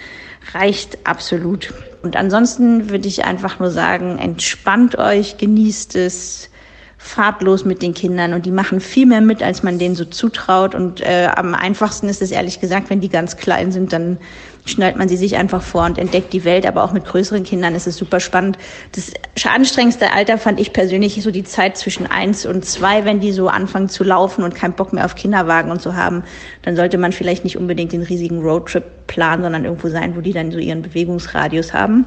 [0.53, 1.73] reicht absolut.
[2.03, 6.49] Und ansonsten würde ich einfach nur sagen, entspannt euch, genießt es,
[6.97, 10.03] fahrt los mit den Kindern und die machen viel mehr mit, als man denen so
[10.05, 10.73] zutraut.
[10.73, 14.17] Und äh, am einfachsten ist es ehrlich gesagt, wenn die ganz klein sind, dann
[14.65, 16.65] schnallt man sie sich einfach vor und entdeckt die Welt.
[16.65, 18.57] Aber auch mit größeren Kindern ist es super spannend.
[18.93, 19.13] Das
[19.45, 23.47] anstrengendste Alter fand ich persönlich so die Zeit zwischen eins und zwei, wenn die so
[23.47, 26.23] anfangen zu laufen und keinen Bock mehr auf Kinderwagen und so haben.
[26.63, 30.33] Dann sollte man vielleicht nicht unbedingt den riesigen Roadtrip planen, sondern irgendwo sein, wo die
[30.33, 32.05] dann so ihren Bewegungsradius haben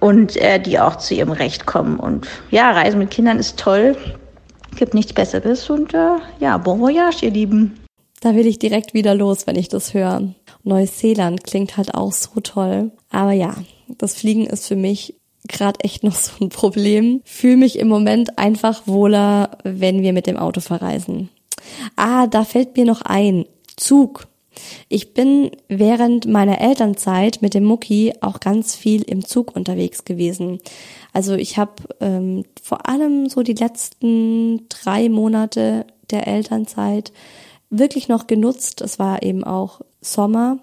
[0.00, 1.98] und äh, die auch zu ihrem Recht kommen.
[1.98, 3.96] Und ja, Reisen mit Kindern ist toll,
[4.76, 7.78] gibt nichts Besseres und äh, ja, bon voyage, ihr Lieben.
[8.20, 10.34] Da will ich direkt wieder los, wenn ich das höre.
[10.62, 12.90] Neuseeland klingt halt auch so toll.
[13.10, 13.54] Aber ja,
[13.88, 15.14] das Fliegen ist für mich
[15.48, 17.22] gerade echt noch so ein Problem.
[17.24, 21.30] Fühle mich im Moment einfach wohler, wenn wir mit dem Auto verreisen.
[21.96, 23.46] Ah, da fällt mir noch ein.
[23.76, 24.26] Zug.
[24.88, 30.60] Ich bin während meiner Elternzeit mit dem Mucki auch ganz viel im Zug unterwegs gewesen.
[31.12, 37.12] Also ich habe ähm, vor allem so die letzten drei Monate der Elternzeit
[37.70, 38.80] wirklich noch genutzt.
[38.80, 40.58] Es war eben auch Sommer.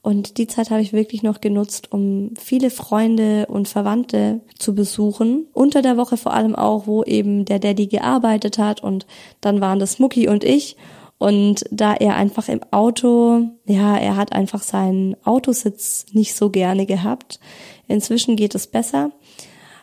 [0.00, 5.46] Und die Zeit habe ich wirklich noch genutzt, um viele Freunde und Verwandte zu besuchen.
[5.52, 9.06] Unter der Woche vor allem auch, wo eben der Daddy gearbeitet hat und
[9.40, 10.76] dann waren das Mucki und ich.
[11.18, 16.86] Und da er einfach im Auto, ja, er hat einfach seinen Autositz nicht so gerne
[16.86, 17.40] gehabt.
[17.88, 19.10] Inzwischen geht es besser.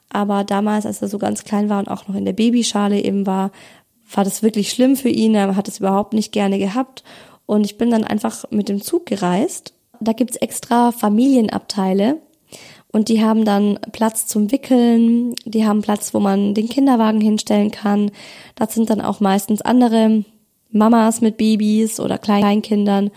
[0.10, 3.26] Aber damals, als er so ganz klein war und auch noch in der Babyschale eben
[3.26, 3.52] war,
[4.14, 5.36] war das wirklich schlimm für ihn.
[5.36, 7.04] Er hat es überhaupt nicht gerne gehabt.
[7.46, 9.74] Und ich bin dann einfach mit dem Zug gereist.
[10.00, 12.22] Da gibt's extra Familienabteile.
[12.94, 17.72] Und die haben dann Platz zum Wickeln, die haben Platz, wo man den Kinderwagen hinstellen
[17.72, 18.10] kann.
[18.56, 20.24] Das sind dann auch meistens andere
[20.76, 23.12] Mamas mit Babys oder Kleinkindern.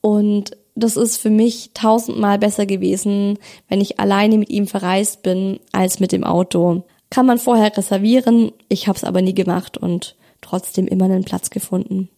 [0.00, 3.38] Und das ist für mich tausendmal besser gewesen,
[3.68, 6.84] wenn ich alleine mit ihm verreist bin, als mit dem Auto.
[7.10, 11.50] Kann man vorher reservieren, ich habe es aber nie gemacht und trotzdem immer einen Platz
[11.50, 12.08] gefunden.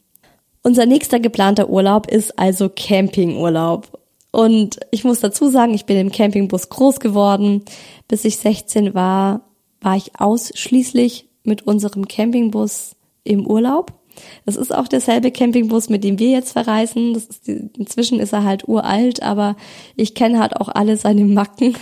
[0.63, 3.99] Unser nächster geplanter Urlaub ist also Campingurlaub.
[4.31, 7.65] Und ich muss dazu sagen, ich bin im Campingbus groß geworden.
[8.09, 9.43] Bis ich 16 war,
[9.81, 13.98] war ich ausschließlich mit unserem Campingbus im Urlaub.
[14.47, 17.15] Das ist auch derselbe Campingbus, mit dem wir jetzt verreisen.
[17.15, 19.57] Das ist die, inzwischen ist er halt uralt, aber
[19.97, 21.77] ich kenne halt auch alle seine Macken,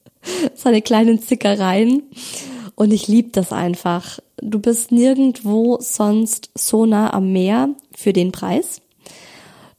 [0.54, 2.02] seine kleinen Zickereien.
[2.74, 4.18] Und ich liebe das einfach.
[4.36, 8.82] Du bist nirgendwo sonst so nah am Meer für den Preis.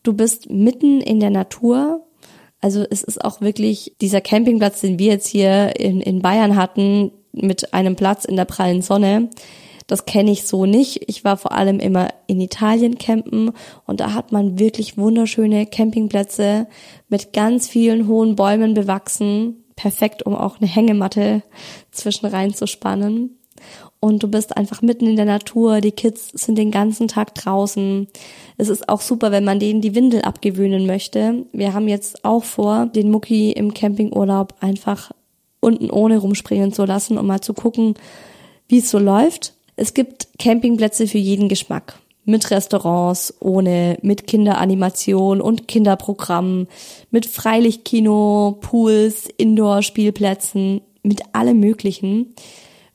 [0.03, 2.05] Du bist mitten in der Natur.
[2.59, 7.11] Also es ist auch wirklich dieser Campingplatz, den wir jetzt hier in, in Bayern hatten,
[7.33, 9.29] mit einem Platz in der prallen Sonne
[9.87, 11.09] das kenne ich so nicht.
[11.09, 13.51] Ich war vor allem immer in Italien campen
[13.85, 16.67] und da hat man wirklich wunderschöne Campingplätze
[17.07, 19.63] mit ganz vielen hohen Bäumen bewachsen.
[19.75, 21.43] Perfekt, um auch eine Hängematte
[21.91, 23.37] zwischen rein zu spannen.
[23.99, 25.81] Und du bist einfach mitten in der Natur.
[25.81, 28.07] Die Kids sind den ganzen Tag draußen.
[28.57, 31.45] Es ist auch super, wenn man denen die Windel abgewöhnen möchte.
[31.51, 35.11] Wir haben jetzt auch vor, den Mucki im Campingurlaub einfach
[35.59, 37.95] unten ohne rumspringen zu lassen, um mal zu gucken,
[38.67, 39.56] wie es so läuft.
[39.79, 41.99] Es gibt Campingplätze für jeden Geschmack.
[42.25, 46.67] Mit Restaurants, ohne, mit Kinderanimation und Kinderprogramm,
[47.09, 52.33] mit Freilichtkino, Pools, Indoor-Spielplätzen, mit allem Möglichen.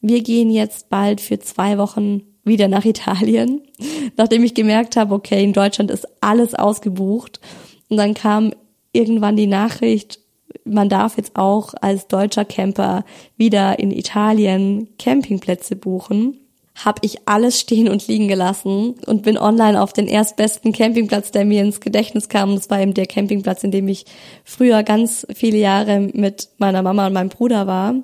[0.03, 3.63] Wir gehen jetzt bald für zwei Wochen wieder nach Italien,
[4.17, 7.41] nachdem ich gemerkt habe, okay, in Deutschland ist alles ausgebucht.
[7.89, 8.53] Und dann kam
[8.93, 10.19] irgendwann die Nachricht,
[10.65, 13.05] man darf jetzt auch als deutscher Camper
[13.37, 16.42] wieder in Italien Campingplätze buchen.
[16.75, 21.45] Hab ich alles stehen und liegen gelassen und bin online auf den erstbesten Campingplatz, der
[21.45, 22.55] mir ins Gedächtnis kam.
[22.55, 24.07] Das war eben der Campingplatz, in dem ich
[24.45, 27.95] früher ganz viele Jahre mit meiner Mama und meinem Bruder war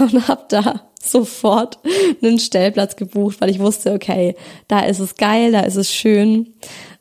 [0.00, 1.78] und hab da sofort
[2.22, 4.34] einen Stellplatz gebucht, weil ich wusste, okay,
[4.68, 6.54] da ist es geil, da ist es schön.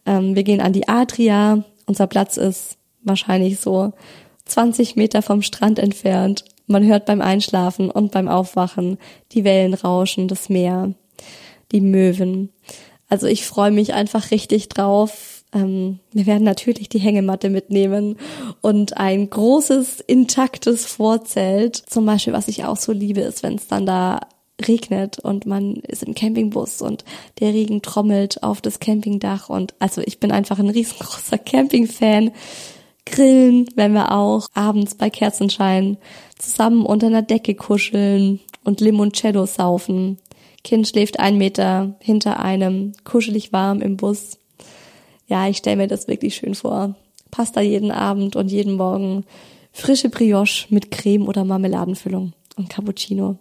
[0.06, 1.64] Ähm, wir gehen an die Adria.
[1.86, 3.94] Unser Platz ist wahrscheinlich so
[4.46, 6.46] 20 Meter vom Strand entfernt.
[6.68, 8.98] Man hört beim Einschlafen und beim Aufwachen
[9.32, 10.94] die Wellen rauschen, das Meer,
[11.72, 12.50] die Möwen.
[13.10, 15.44] Also ich freue mich einfach richtig drauf.
[15.54, 18.18] Ähm, wir werden natürlich die Hängematte mitnehmen
[18.62, 21.78] und ein großes, intaktes Vorzelt.
[21.78, 24.20] Zum Beispiel, was ich auch so liebe, ist, wenn es dann da
[24.66, 27.06] regnet und man ist im Campingbus und
[27.40, 32.32] der Regen trommelt auf das Campingdach und also ich bin einfach ein riesengroßer Campingfan.
[33.12, 35.98] Grillen, wenn wir auch abends bei Kerzenschein
[36.38, 40.18] zusammen unter einer Decke kuscheln und Limoncello saufen.
[40.64, 44.38] Kind schläft ein Meter hinter einem, kuschelig warm im Bus.
[45.28, 46.96] Ja, ich stelle mir das wirklich schön vor.
[47.32, 49.26] Pasta jeden Abend und jeden Morgen.
[49.72, 53.38] Frische Brioche mit Creme oder Marmeladenfüllung und Cappuccino.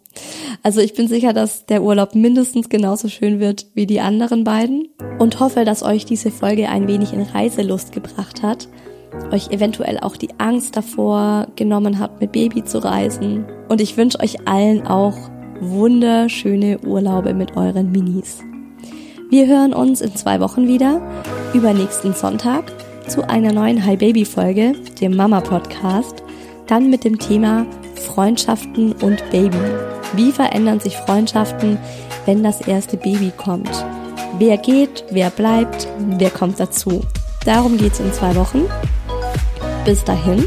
[0.62, 4.88] Also ich bin sicher, dass der Urlaub mindestens genauso schön wird wie die anderen beiden
[5.18, 8.68] und hoffe, dass euch diese Folge ein wenig in Reiselust gebracht hat
[9.32, 13.44] euch eventuell auch die Angst davor genommen habt, mit Baby zu reisen.
[13.68, 15.16] Und ich wünsche euch allen auch
[15.60, 18.38] wunderschöne Urlaube mit euren Minis.
[19.30, 21.00] Wir hören uns in zwei Wochen wieder,
[21.52, 22.72] übernächsten Sonntag,
[23.08, 26.22] zu einer neuen Hi Baby Folge, dem Mama Podcast,
[26.66, 29.58] dann mit dem Thema Freundschaften und Baby.
[30.14, 31.78] Wie verändern sich Freundschaften,
[32.24, 33.84] wenn das erste Baby kommt?
[34.38, 35.88] Wer geht, wer bleibt,
[36.18, 37.02] wer kommt dazu?
[37.44, 38.64] Darum geht's in zwei Wochen.
[39.86, 40.44] Bis dahin,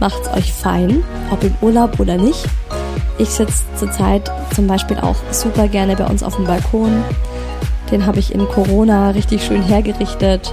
[0.00, 2.44] macht's euch fein, ob im Urlaub oder nicht.
[3.16, 7.04] Ich sitze zurzeit zum Beispiel auch super gerne bei uns auf dem Balkon.
[7.92, 10.52] Den habe ich in Corona richtig schön hergerichtet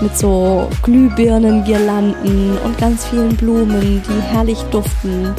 [0.00, 5.32] mit so Glühbirnen, Girlanden und ganz vielen Blumen, die herrlich duften.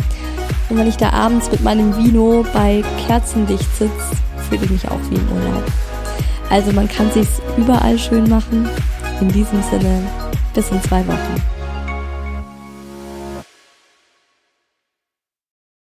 [0.70, 3.92] Und wenn ich da abends mit meinem Vino bei Kerzenlicht sitze,
[4.48, 5.64] fühle ich mich auch wie im Urlaub.
[6.50, 8.70] Also man kann sich's überall schön machen.
[9.20, 10.04] In diesem Sinne,
[10.54, 11.59] bis in zwei Wochen.